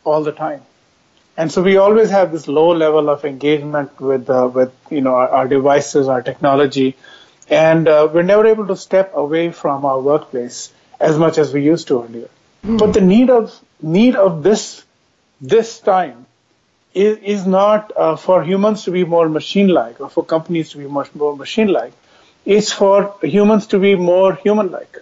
[0.03, 0.61] all the time.
[1.37, 5.15] And so we always have this low level of engagement with uh, with you know
[5.15, 6.95] our, our, devices, our technology,
[7.49, 11.63] and uh, we're never able to step away from our workplace as much as we
[11.63, 12.29] used to earlier.
[12.65, 12.79] Mm.
[12.79, 14.83] But the need of need of this
[15.41, 16.24] this time
[16.95, 20.87] is, is not uh, for humans to be more machine-like or for companies to be
[20.87, 21.93] much more machine-like.
[22.45, 25.01] It's for humans to be more human-like,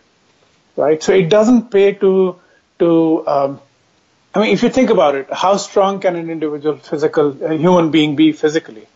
[0.76, 1.04] right?
[1.04, 2.40] So it doesn't pay to
[2.80, 3.60] to um,
[4.36, 7.92] I mean, if you think about it, how strong can an individual physical a human
[7.92, 8.88] being be physically?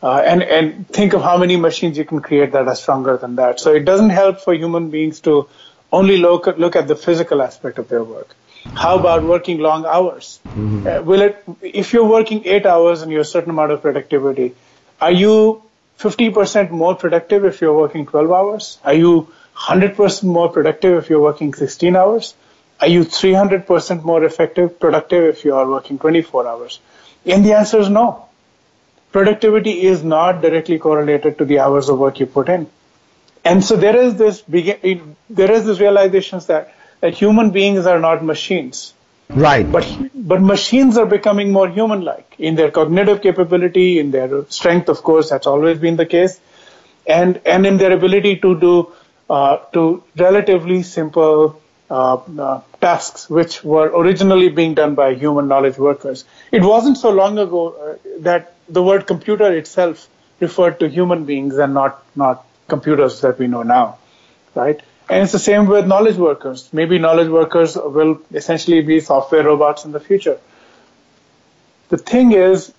[0.00, 3.34] Uh, and and think of how many machines you can create that are stronger than
[3.36, 3.58] that.
[3.58, 5.48] So it doesn't help for human beings to
[5.90, 8.36] only look at, look at the physical aspect of their work.
[8.74, 10.40] How about working long hours?
[10.46, 10.86] Mm-hmm.
[10.86, 14.54] Uh, will it if you're working eight hours and you're a certain amount of productivity,
[15.00, 15.62] are you
[15.98, 18.78] 50% more productive if you're working 12 hours?
[18.84, 22.34] Are you 100% more productive if you're working 16 hours?
[22.80, 26.78] Are you 300% more effective, productive if you are working 24 hours?
[27.26, 28.28] And the answer is no
[29.12, 32.66] productivity is not directly correlated to the hours of work you put in.
[33.44, 37.98] And so there is this begin, there is this realization that, that human beings are
[37.98, 38.94] not machines.
[39.30, 39.70] Right.
[39.70, 44.88] But but machines are becoming more human-like in their cognitive capability, in their strength.
[44.88, 46.40] Of course, that's always been the case,
[47.06, 48.92] and and in their ability to do
[49.28, 55.76] uh, to relatively simple uh, uh, tasks which were originally being done by human knowledge
[55.78, 56.24] workers.
[56.50, 60.08] It wasn't so long ago uh, that the word computer itself
[60.40, 63.98] referred to human beings and not not computers that we know now,
[64.54, 64.80] right?
[65.08, 66.68] And it's the same with knowledge workers.
[66.72, 70.38] Maybe knowledge workers will essentially be software robots in the future.
[71.88, 72.72] The thing is,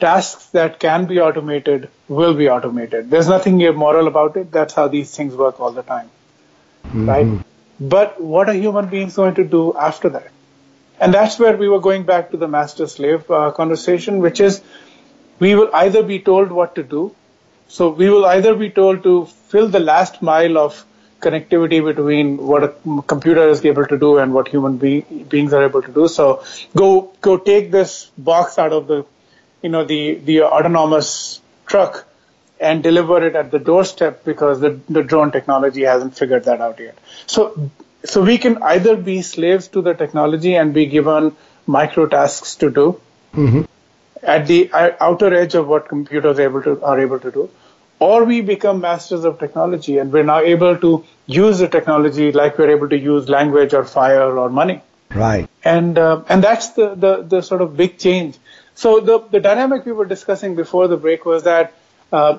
[0.00, 3.10] tasks that can be automated will be automated.
[3.10, 4.50] There's nothing immoral about it.
[4.50, 6.10] That's how these things work all the time,
[6.86, 7.08] mm-hmm.
[7.08, 7.44] right?
[7.78, 10.32] But what are human beings going to do after that?
[10.98, 14.60] And that's where we were going back to the master slave uh, conversation, which is
[15.38, 17.14] we will either be told what to do.
[17.70, 20.84] So we will either be told to fill the last mile of
[21.20, 25.02] connectivity between what a computer is able to do and what human be-
[25.34, 26.08] beings are able to do.
[26.08, 26.42] So
[26.74, 29.04] go go take this box out of the
[29.62, 32.06] you know the the autonomous truck
[32.58, 36.80] and deliver it at the doorstep because the, the drone technology hasn't figured that out
[36.80, 36.98] yet.
[37.26, 37.70] So
[38.04, 42.70] so we can either be slaves to the technology and be given micro tasks to
[42.70, 43.00] do
[43.34, 43.62] mm-hmm.
[44.22, 47.50] At the outer edge of what computers are able to are able to do,
[47.98, 52.58] or we become masters of technology and we're now able to use the technology like
[52.58, 54.82] we're able to use language or fire or money.
[55.14, 55.48] Right.
[55.64, 58.38] And uh, and that's the, the the sort of big change.
[58.74, 61.74] So the the dynamic we were discussing before the break was that
[62.12, 62.38] uh,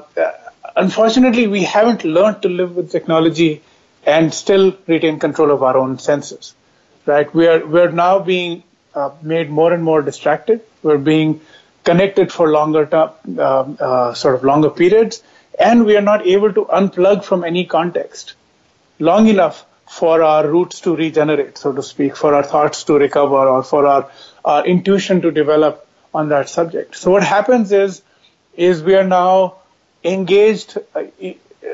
[0.75, 3.61] unfortunately we haven't learned to live with technology
[4.05, 6.55] and still retain control of our own senses.
[7.05, 7.33] Right?
[7.33, 8.63] We are we're now being
[8.95, 10.61] uh, made more and more distracted.
[10.83, 11.41] We're being
[11.83, 15.23] connected for longer term, uh, uh, sort of longer periods,
[15.59, 18.33] and we are not able to unplug from any context
[18.99, 23.47] long enough for our roots to regenerate, so to speak, for our thoughts to recover,
[23.47, 24.09] or for our,
[24.45, 26.95] our intuition to develop on that subject.
[26.95, 28.01] So what happens is,
[28.55, 29.55] is we are now
[30.03, 31.03] engaged uh,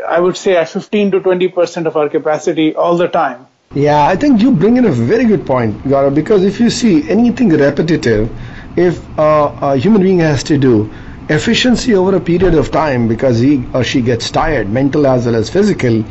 [0.07, 3.47] I would say at 15 to 20 percent of our capacity all the time.
[3.73, 7.09] Yeah, I think you bring in a very good point, Gaurav, because if you see
[7.09, 8.29] anything repetitive,
[8.77, 10.89] if uh, a human being has to do
[11.29, 15.35] efficiency over a period of time because he or she gets tired, mental as well
[15.35, 16.03] as physical,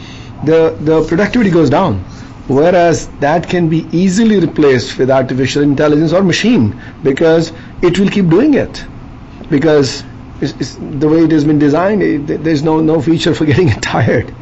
[0.44, 2.00] the, the productivity goes down.
[2.48, 7.52] Whereas that can be easily replaced with artificial intelligence or machine because
[7.82, 8.84] it will keep doing it.
[9.50, 10.04] Because
[10.40, 13.68] it's, it's the way it has been designed, it, there's no, no feature for getting
[13.80, 14.34] tired.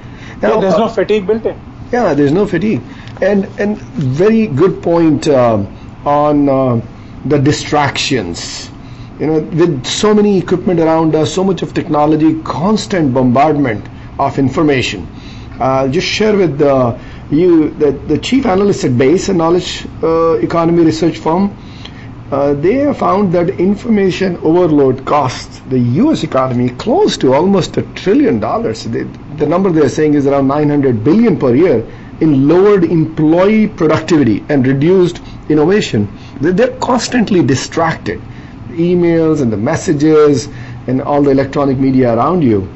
[0.43, 1.61] Now, yeah, there's no fatigue built in.
[1.93, 2.83] Yeah, there's no fatigue.
[3.23, 5.65] And, and very good point uh,
[6.05, 6.81] on uh,
[7.25, 8.71] the distractions.
[9.19, 13.87] You know, with so many equipment around us, so much of technology, constant bombardment
[14.19, 15.07] of information.
[15.61, 16.99] Uh, just share with uh,
[17.31, 21.57] you that the chief analyst at Basex, a knowledge uh, economy research firm,
[22.33, 26.25] uh, they have found that information overload costs the U.S.
[26.25, 28.85] economy close to almost a trillion dollars.
[28.85, 31.87] The number they are saying is around 900 billion per year
[32.21, 36.09] in lowered employee productivity and reduced innovation.
[36.41, 38.21] They're constantly distracted.
[38.69, 40.49] The emails and the messages
[40.87, 42.69] and all the electronic media around you.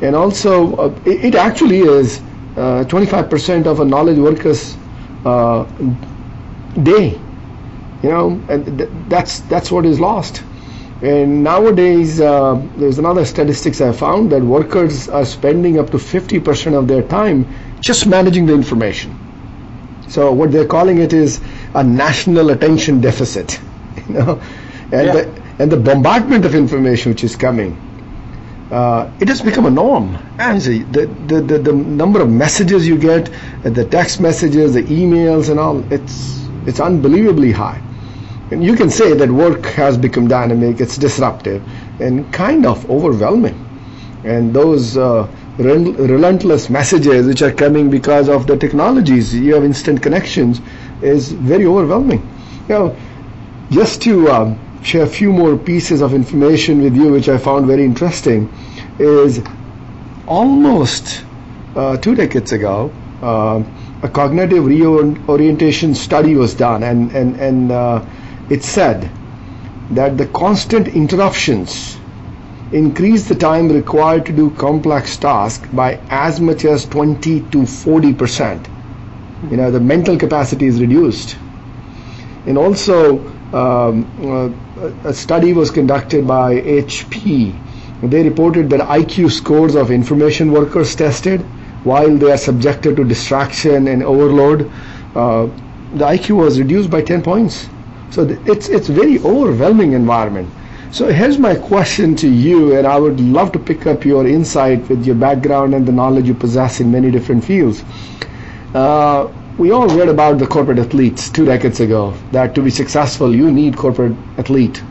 [0.00, 2.20] And also, uh, it, it, actually is
[2.56, 4.76] 25% uh, of a knowledge worker's
[5.24, 5.64] uh,
[6.82, 7.18] day
[8.02, 10.42] you know, and th- that's that's what is lost.
[11.02, 16.74] And nowadays, uh, there's another statistics I found that workers are spending up to 50%
[16.78, 17.46] of their time
[17.80, 19.16] just managing the information.
[20.08, 21.40] So what they're calling it is
[21.74, 23.60] a national attention deficit,
[24.08, 24.40] you know,
[24.92, 25.12] and yeah.
[25.12, 27.76] the and the bombardment of information which is coming.
[28.70, 30.16] Uh, it has become a norm.
[30.38, 33.30] And the, the, the, the number of messages you get,
[33.62, 37.82] the text messages, the emails, and all, it's it's unbelievably high.
[38.50, 41.62] And you can say that work has become dynamic, it's disruptive,
[42.00, 43.58] and kind of overwhelming.
[44.24, 45.26] And those uh,
[45.58, 50.60] relentless messages which are coming because of the technologies, you have instant connections,
[51.02, 52.20] is very overwhelming.
[52.68, 52.96] You know,
[53.70, 57.66] just to um, share a few more pieces of information with you, which I found
[57.66, 58.52] very interesting,
[58.98, 59.40] is
[60.26, 61.24] almost
[61.76, 62.92] uh, two decades ago,
[63.22, 63.62] uh,
[64.02, 68.04] a cognitive reorientation study was done, and and and uh,
[68.50, 69.08] it said
[69.90, 71.98] that the constant interruptions
[72.72, 78.14] increase the time required to do complex tasks by as much as 20 to 40
[78.14, 78.68] percent.
[79.50, 81.36] You know, the mental capacity is reduced.
[82.46, 83.18] And also,
[83.52, 87.54] um, uh, a study was conducted by HP.
[88.02, 91.40] They reported that IQ scores of information workers tested
[91.84, 94.70] while they are subjected to distraction and overload,
[95.14, 95.46] uh,
[95.94, 97.68] the IQ was reduced by 10 points.
[98.10, 100.48] So it's it's very overwhelming environment.
[100.90, 104.86] So here's my question to you, and I would love to pick up your insight
[104.90, 107.82] with your background and the knowledge you possess in many different fields.
[108.74, 113.34] Uh, we all read about the corporate athletes two decades ago that to be successful
[113.34, 114.82] you need corporate athlete.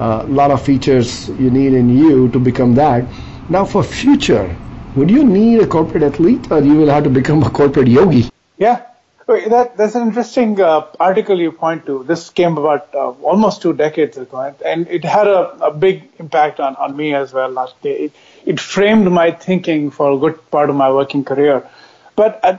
[0.00, 3.04] A uh, lot of features you need in you to become that.
[3.48, 4.56] Now for future,
[4.96, 8.28] would you need a corporate athlete or you will have to become a corporate yogi?
[8.58, 8.82] Yeah,
[9.28, 12.02] that, that's an interesting uh, article you point to.
[12.04, 16.60] This came about uh, almost two decades ago, and it had a, a big impact
[16.60, 18.04] on, on me as well last day.
[18.04, 18.12] It,
[18.44, 21.68] it framed my thinking for a good part of my working career.
[22.16, 22.58] But, uh,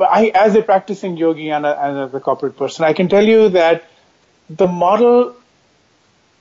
[0.00, 3.24] I, as a practicing yogi and, a, and as a corporate person, I can tell
[3.24, 3.84] you that
[4.48, 5.34] the model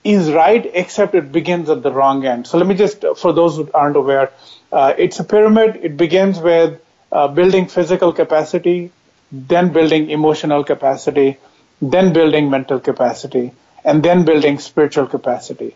[0.03, 2.47] is right, except it begins at the wrong end.
[2.47, 4.31] So let me just, for those who aren't aware,
[4.71, 5.79] uh, it's a pyramid.
[5.83, 6.81] It begins with
[7.11, 8.91] uh, building physical capacity,
[9.31, 11.37] then building emotional capacity,
[11.81, 13.51] then building mental capacity,
[13.83, 15.75] and then building spiritual capacity.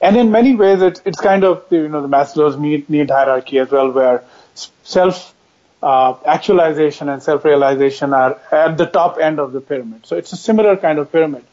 [0.00, 3.58] And in many ways, it's, it's kind of you know the Maslow's need, need hierarchy
[3.58, 4.24] as well, where
[4.82, 5.33] self
[5.84, 10.06] uh, actualization and self realization are at the top end of the pyramid.
[10.06, 11.44] So it's a similar kind of pyramid.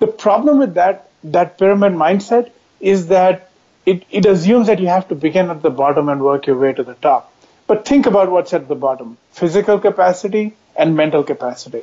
[0.00, 3.50] The problem with that that pyramid mindset is that
[3.84, 6.72] it, it assumes that you have to begin at the bottom and work your way
[6.72, 7.32] to the top.
[7.66, 11.82] But think about what's at the bottom physical capacity and mental capacity.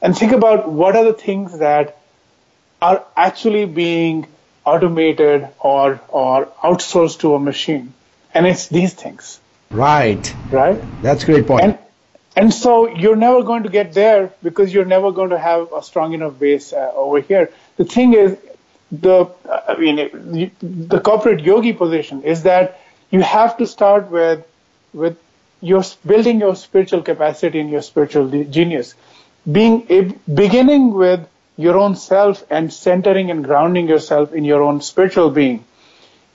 [0.00, 1.98] And think about what are the things that
[2.80, 4.26] are actually being
[4.64, 7.92] automated or, or outsourced to a machine.
[8.32, 9.40] And it's these things.
[9.70, 10.34] Right.
[10.50, 10.80] Right?
[11.02, 11.62] That's a great point.
[11.62, 11.78] And,
[12.36, 15.82] and so you're never going to get there because you're never going to have a
[15.82, 17.50] strong enough base uh, over here.
[17.76, 18.36] The thing is,
[18.92, 19.26] the
[19.68, 24.44] I mean the corporate yogi position is that you have to start with
[24.92, 25.18] with
[25.60, 28.94] your building your spiritual capacity and your spiritual genius,
[29.50, 30.02] being a,
[30.42, 35.64] beginning with your own self and centering and grounding yourself in your own spiritual being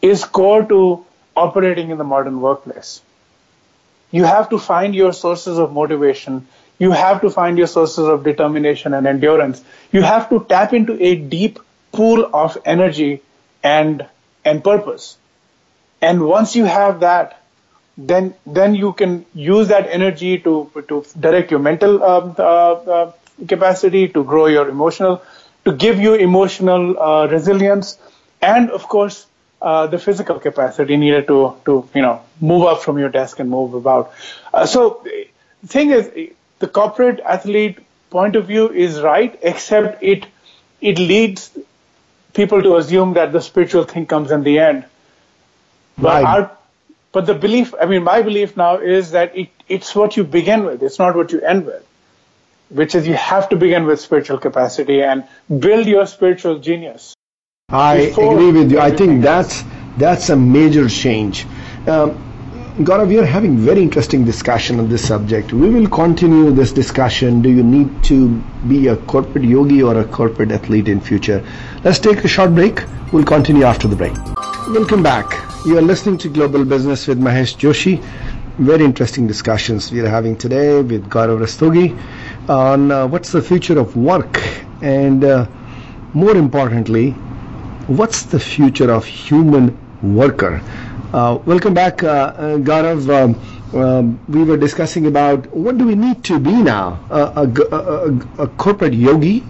[0.02, 1.06] is core to
[1.36, 3.02] operating in the modern workplace.
[4.12, 6.48] You have to find your sources of motivation.
[6.80, 9.64] You have to find your sources of determination and endurance.
[9.92, 11.60] You have to tap into a deep
[11.92, 13.22] pool of energy
[13.64, 14.06] and
[14.46, 15.18] and purpose.
[16.02, 17.42] And once you have that,
[17.98, 22.44] then then you can use that energy to to direct your mental uh, uh,
[22.98, 23.12] uh,
[23.48, 25.22] capacity, to grow your emotional,
[25.66, 27.98] to give you emotional uh, resilience,
[28.42, 29.26] and of course
[29.62, 33.50] uh, the physical capacity needed to to you know move up from your desk and
[33.50, 34.14] move about.
[34.54, 36.10] Uh, so the thing is,
[36.60, 37.80] the corporate athlete
[38.10, 40.26] point of view is right, except it
[40.82, 41.52] it leads
[42.34, 44.86] people to assume that the spiritual thing comes in the end.
[45.98, 46.26] But right.
[46.26, 46.58] our,
[47.12, 50.64] but the belief, I mean, my belief now is that it, it's what you begin
[50.64, 50.82] with.
[50.84, 51.86] It's not what you end with,
[52.70, 55.26] which is you have to begin with spiritual capacity and
[55.68, 57.16] build your spiritual genius.
[57.72, 58.80] I agree with you.
[58.80, 59.64] I think that's
[59.98, 61.46] that's a major change.
[61.88, 62.18] Um,
[62.80, 65.54] Gaurav, we are having very interesting discussion on this subject.
[65.54, 67.44] We will continue this discussion.
[67.44, 68.30] Do you need to
[68.68, 71.46] be a corporate yogi or a corporate athlete in future?
[71.84, 72.82] Let's take a short break.
[73.14, 74.16] We'll continue after the break.
[74.70, 75.30] Welcome back.
[75.66, 78.02] You are listening to Global Business with Mahesh Joshi.
[78.58, 81.96] Very interesting discussions we are having today with Gaurav Rastogi
[82.50, 84.42] on uh, what's the future of work
[84.82, 85.46] and uh,
[86.14, 87.14] more importantly,
[87.90, 90.62] what's the future of human worker?
[91.12, 93.10] Uh, welcome back, uh, uh, Gaurav.
[93.10, 97.76] Um, um, we were discussing about what do we need to be now, a, a,
[97.76, 99.44] a, a corporate yogi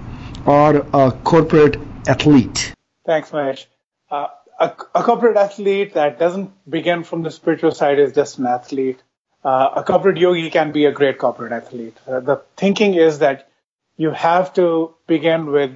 [0.45, 1.77] or a corporate
[2.07, 2.73] athlete?
[3.05, 3.65] Thanks, Mahesh.
[4.09, 4.27] Uh,
[4.59, 4.69] a,
[5.03, 9.01] corporate athlete that doesn't begin from the spiritual side is just an athlete.
[9.43, 11.97] Uh, a corporate yogi can be a great corporate athlete.
[12.07, 13.49] Uh, the thinking is that
[13.97, 15.71] you have to begin with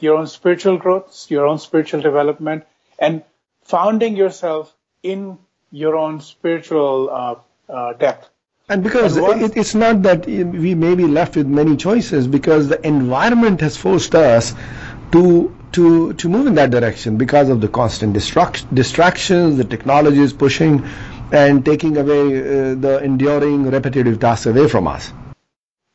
[0.00, 2.64] your own spiritual growth, your own spiritual development,
[2.98, 3.22] and
[3.62, 5.38] founding yourself in
[5.70, 7.34] your own spiritual uh,
[7.72, 8.30] uh, depth.
[8.70, 12.26] And because and once, it, it's not that we may be left with many choices,
[12.26, 14.54] because the environment has forced us
[15.12, 20.20] to to, to move in that direction because of the constant distract, distractions, the technology
[20.20, 20.82] is pushing
[21.30, 25.12] and taking away uh, the enduring repetitive tasks away from us.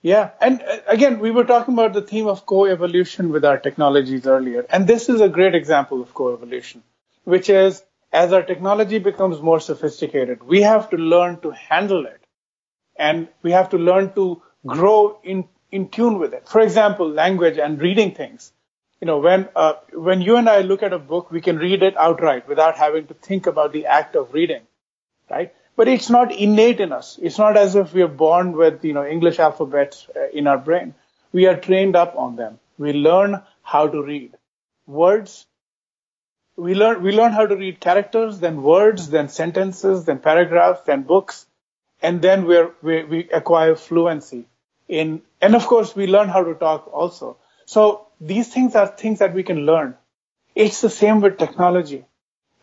[0.03, 4.27] Yeah, and uh, again, we were talking about the theme of co-evolution with our technologies
[4.27, 6.83] earlier, and this is a great example of co-evolution,
[7.25, 12.21] which is as our technology becomes more sophisticated, we have to learn to handle it,
[12.97, 16.47] and we have to learn to grow in in tune with it.
[16.49, 18.53] For example, language and reading things.
[19.01, 21.83] You know, when uh, when you and I look at a book, we can read
[21.83, 24.63] it outright without having to think about the act of reading,
[25.29, 25.53] right?
[25.75, 27.19] But it's not innate in us.
[27.21, 30.57] It's not as if we are born with, you know, English alphabets uh, in our
[30.57, 30.93] brain.
[31.31, 32.59] We are trained up on them.
[32.77, 34.35] We learn how to read
[34.85, 35.45] words.
[36.55, 41.03] We learn, we learn how to read characters, then words, then sentences, then paragraphs, then
[41.03, 41.47] books.
[42.01, 44.45] And then we're, we, we acquire fluency
[44.87, 47.37] in, and of course we learn how to talk also.
[47.65, 49.95] So these things are things that we can learn.
[50.53, 52.05] It's the same with technology,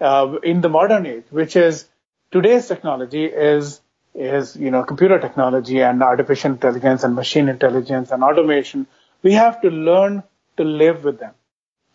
[0.00, 1.88] uh, in the modern age, which is,
[2.30, 3.80] today's technology is
[4.14, 8.86] is you know computer technology and artificial intelligence and machine intelligence and automation
[9.22, 10.22] we have to learn
[10.56, 11.34] to live with them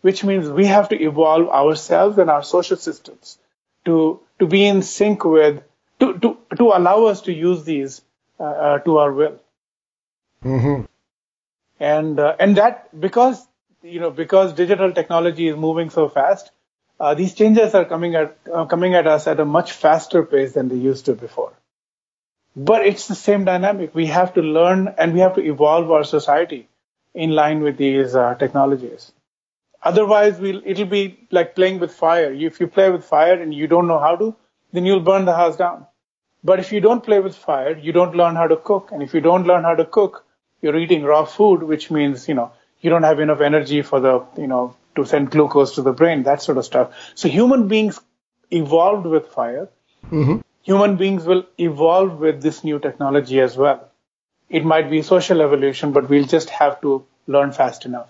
[0.00, 3.38] which means we have to evolve ourselves and our social systems
[3.84, 5.62] to to be in sync with
[6.00, 8.00] to to, to allow us to use these
[8.40, 9.38] uh, uh, to our will
[10.44, 10.82] mm-hmm.
[11.80, 13.46] and uh, and that because
[13.82, 16.50] you know because digital technology is moving so fast
[16.98, 20.52] uh, these changes are coming at uh, coming at us at a much faster pace
[20.52, 21.52] than they used to before.
[22.54, 23.94] But it's the same dynamic.
[23.94, 26.68] We have to learn and we have to evolve our society
[27.14, 29.12] in line with these uh, technologies.
[29.82, 32.32] Otherwise, we'll, it'll be like playing with fire.
[32.32, 34.34] If you play with fire and you don't know how to,
[34.72, 35.86] then you'll burn the house down.
[36.42, 38.90] But if you don't play with fire, you don't learn how to cook.
[38.92, 40.24] And if you don't learn how to cook,
[40.62, 44.24] you're eating raw food, which means, you know, you don't have enough energy for the,
[44.36, 46.94] you know, to send glucose to the brain, that sort of stuff.
[47.14, 48.00] So human beings
[48.50, 49.68] evolved with fire.
[50.10, 50.38] Mm-hmm.
[50.62, 53.88] Human beings will evolve with this new technology as well.
[54.48, 58.08] It might be social evolution, but we'll just have to learn fast enough.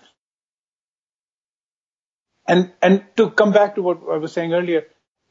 [2.46, 4.86] And, and to come back to what I was saying earlier,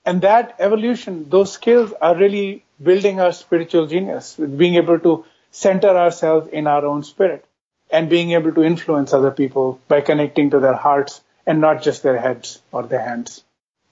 [0.06, 5.90] and that evolution, those skills are really building our spiritual genius, being able to center
[5.90, 7.46] ourselves in our own spirit
[7.90, 12.04] and being able to influence other people by connecting to their hearts and not just
[12.04, 13.44] their heads or their hands.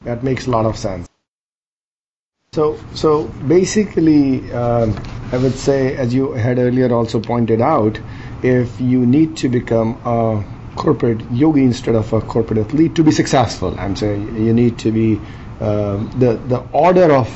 [0.04, 1.08] That makes a lot of sense.
[2.54, 4.96] So, so basically, um,
[5.32, 8.00] I would say, as you had earlier also pointed out,
[8.44, 10.44] if you need to become a
[10.76, 14.92] corporate yogi instead of a corporate athlete to be successful, I'm saying you need to
[14.92, 15.20] be
[15.60, 17.28] uh, the the order of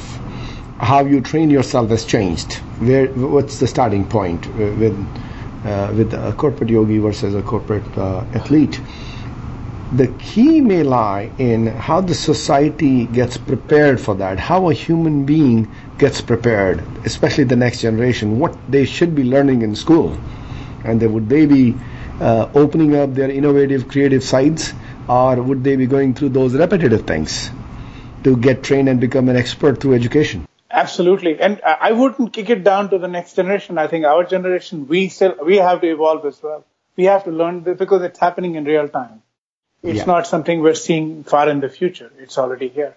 [0.79, 2.53] how you train yourself has changed.
[2.79, 4.95] Where what's the starting point with
[5.65, 8.79] uh, with a corporate yogi versus a corporate uh, athlete?
[9.91, 15.25] The key may lie in how the society gets prepared for that, how a human
[15.25, 20.17] being gets prepared, especially the next generation, what they should be learning in school.
[20.83, 21.75] And they, would they be
[22.19, 24.73] uh, opening up their innovative, creative sides,
[25.07, 27.49] or would they be going through those repetitive things
[28.23, 30.47] to get trained and become an expert through education?
[30.69, 33.77] Absolutely, and I wouldn't kick it down to the next generation.
[33.77, 36.65] I think our generation, we still we have to evolve as well.
[36.97, 39.21] We have to learn because it's happening in real time.
[39.87, 40.05] It's yeah.
[40.05, 42.11] not something we're seeing far in the future.
[42.19, 42.95] It's already here.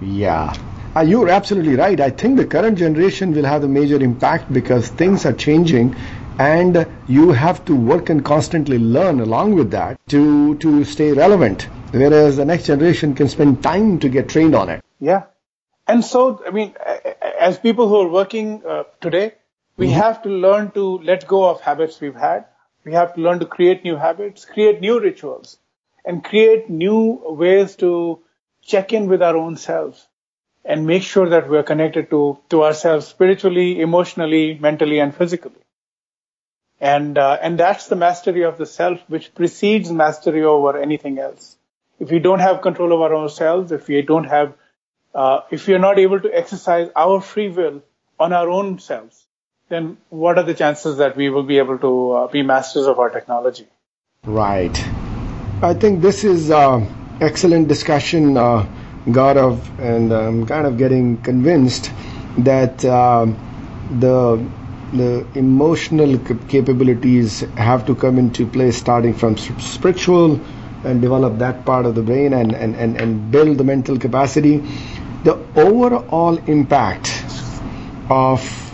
[0.00, 0.54] Yeah.
[0.94, 1.98] Uh, you're absolutely right.
[2.00, 5.96] I think the current generation will have a major impact because things are changing
[6.38, 11.62] and you have to work and constantly learn along with that to, to stay relevant.
[11.92, 14.84] Whereas the next generation can spend time to get trained on it.
[15.00, 15.24] Yeah.
[15.86, 16.74] And so, I mean,
[17.40, 19.32] as people who are working uh, today,
[19.78, 19.96] we mm-hmm.
[19.96, 22.44] have to learn to let go of habits we've had
[22.84, 25.58] we have to learn to create new habits, create new rituals,
[26.04, 28.20] and create new ways to
[28.62, 30.06] check in with our own selves
[30.64, 35.62] and make sure that we're connected to, to ourselves spiritually, emotionally, mentally, and physically.
[36.80, 41.56] And, uh, and that's the mastery of the self, which precedes mastery over anything else.
[41.98, 44.54] If we don't have control over ourselves, if we don't have,
[45.14, 47.82] uh, if we are not able to exercise our free will
[48.20, 49.26] on our own selves,
[49.68, 52.98] then what are the chances that we will be able to uh, be masters of
[52.98, 53.66] our technology?
[54.24, 54.76] Right.
[55.62, 56.84] I think this is uh,
[57.20, 58.66] excellent discussion, uh,
[59.06, 61.90] Gaurav, and I'm kind of getting convinced
[62.38, 63.26] that uh,
[63.90, 64.44] the
[64.92, 70.40] the emotional capabilities have to come into play starting from spiritual
[70.84, 74.64] and develop that part of the brain and, and, and, and build the mental capacity.
[75.24, 77.22] The overall impact
[78.08, 78.67] of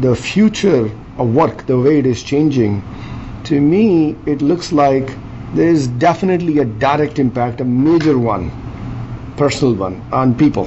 [0.00, 2.82] the future of work, the way it is changing,
[3.44, 5.16] to me, it looks like
[5.54, 8.50] there is definitely a direct impact, a major one,
[9.36, 10.66] personal one, on people.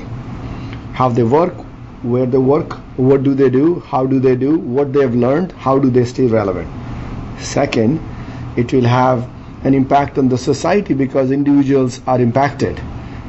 [0.94, 1.54] How they work,
[2.04, 5.52] where they work, what do they do, how do they do, what they have learned,
[5.54, 6.68] how do they stay relevant.
[7.40, 8.00] Second,
[8.56, 9.28] it will have
[9.64, 12.80] an impact on the society because individuals are impacted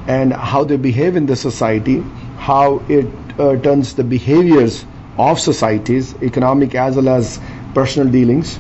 [0.07, 2.03] and how they behave in the society,
[2.37, 3.07] how it
[3.39, 4.85] uh, turns the behaviors
[5.19, 7.41] of societies, economic as well as
[7.75, 8.59] personal dealings.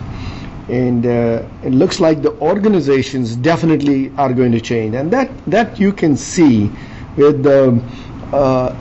[0.69, 5.81] And uh, it looks like the organizations definitely are going to change, and that that
[5.81, 6.71] you can see
[7.17, 7.83] with the
[8.33, 8.77] uh,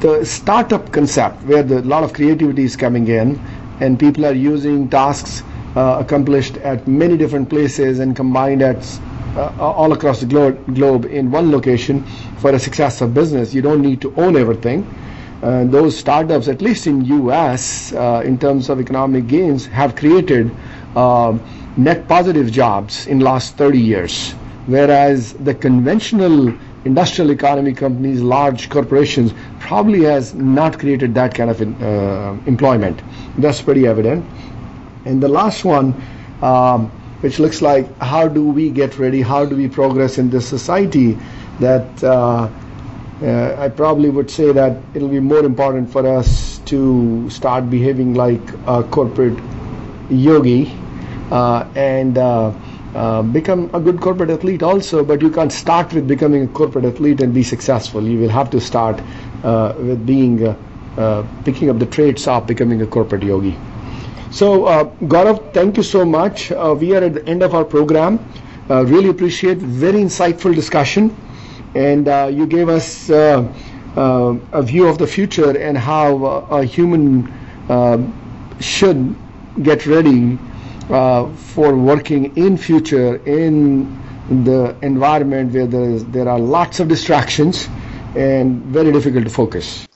[0.00, 3.40] the startup concept, where a lot of creativity is coming in,
[3.80, 5.42] and people are using tasks
[5.74, 9.00] uh, accomplished at many different places and combined at
[9.36, 12.04] uh, all across the globe, globe in one location
[12.38, 13.54] for a success of business.
[13.54, 14.86] You don't need to own everything.
[15.42, 20.50] Uh, those startups, at least in U.S., uh, in terms of economic gains, have created
[20.96, 21.38] uh,
[21.76, 24.32] net positive jobs in last 30 years,
[24.66, 26.52] whereas the conventional
[26.84, 33.00] industrial economy companies, large corporations, probably has not created that kind of uh, employment.
[33.38, 34.24] That's pretty evident.
[35.04, 35.94] And the last one,
[36.42, 40.48] um, which looks like how do we get ready, how do we progress in this
[40.48, 41.18] society,
[41.60, 42.48] that uh,
[43.22, 48.14] uh, I probably would say that it'll be more important for us to start behaving
[48.14, 49.38] like a corporate
[50.08, 50.72] yogi
[51.30, 52.52] uh, and uh,
[52.94, 55.04] uh, become a good corporate athlete also.
[55.04, 58.02] But you can't start with becoming a corporate athlete and be successful.
[58.06, 59.00] You will have to start
[59.42, 63.56] uh, with being uh, picking up the traits of becoming a corporate yogi.
[64.30, 66.50] So, Gaurav, thank you so much.
[66.50, 68.18] we are at the end of our program.
[68.68, 71.14] really appreciate very insightful discussion
[71.74, 73.46] and uh, you gave us uh,
[73.96, 77.32] uh, a view of the future and how a human
[78.60, 79.14] should
[79.62, 80.38] get ready
[80.88, 83.98] for working in future in
[84.44, 87.68] the environment where there, is, there are lots of distractions
[88.14, 89.88] and very difficult to focus.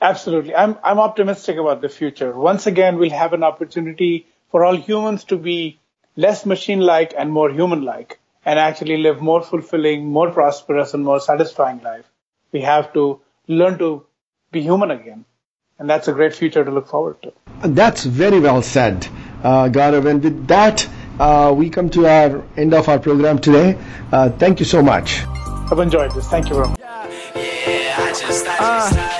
[0.00, 0.54] Absolutely.
[0.54, 2.32] I'm, I'm optimistic about the future.
[2.32, 5.78] Once again, we'll have an opportunity for all humans to be
[6.16, 11.04] less machine like and more human like and actually live more fulfilling, more prosperous, and
[11.04, 12.04] more satisfying life.
[12.52, 14.06] We have to learn to
[14.50, 15.24] be human again.
[15.78, 17.32] And that's a great future to look forward to.
[17.64, 19.06] That's very well said,
[19.42, 20.06] uh, Gaurav.
[20.06, 20.86] And with that,
[21.18, 23.78] uh, we come to our end of our program today.
[24.12, 25.22] Uh, thank you so much.
[25.70, 26.28] I've enjoyed this.
[26.28, 26.80] Thank you very much.
[27.34, 29.19] Yeah,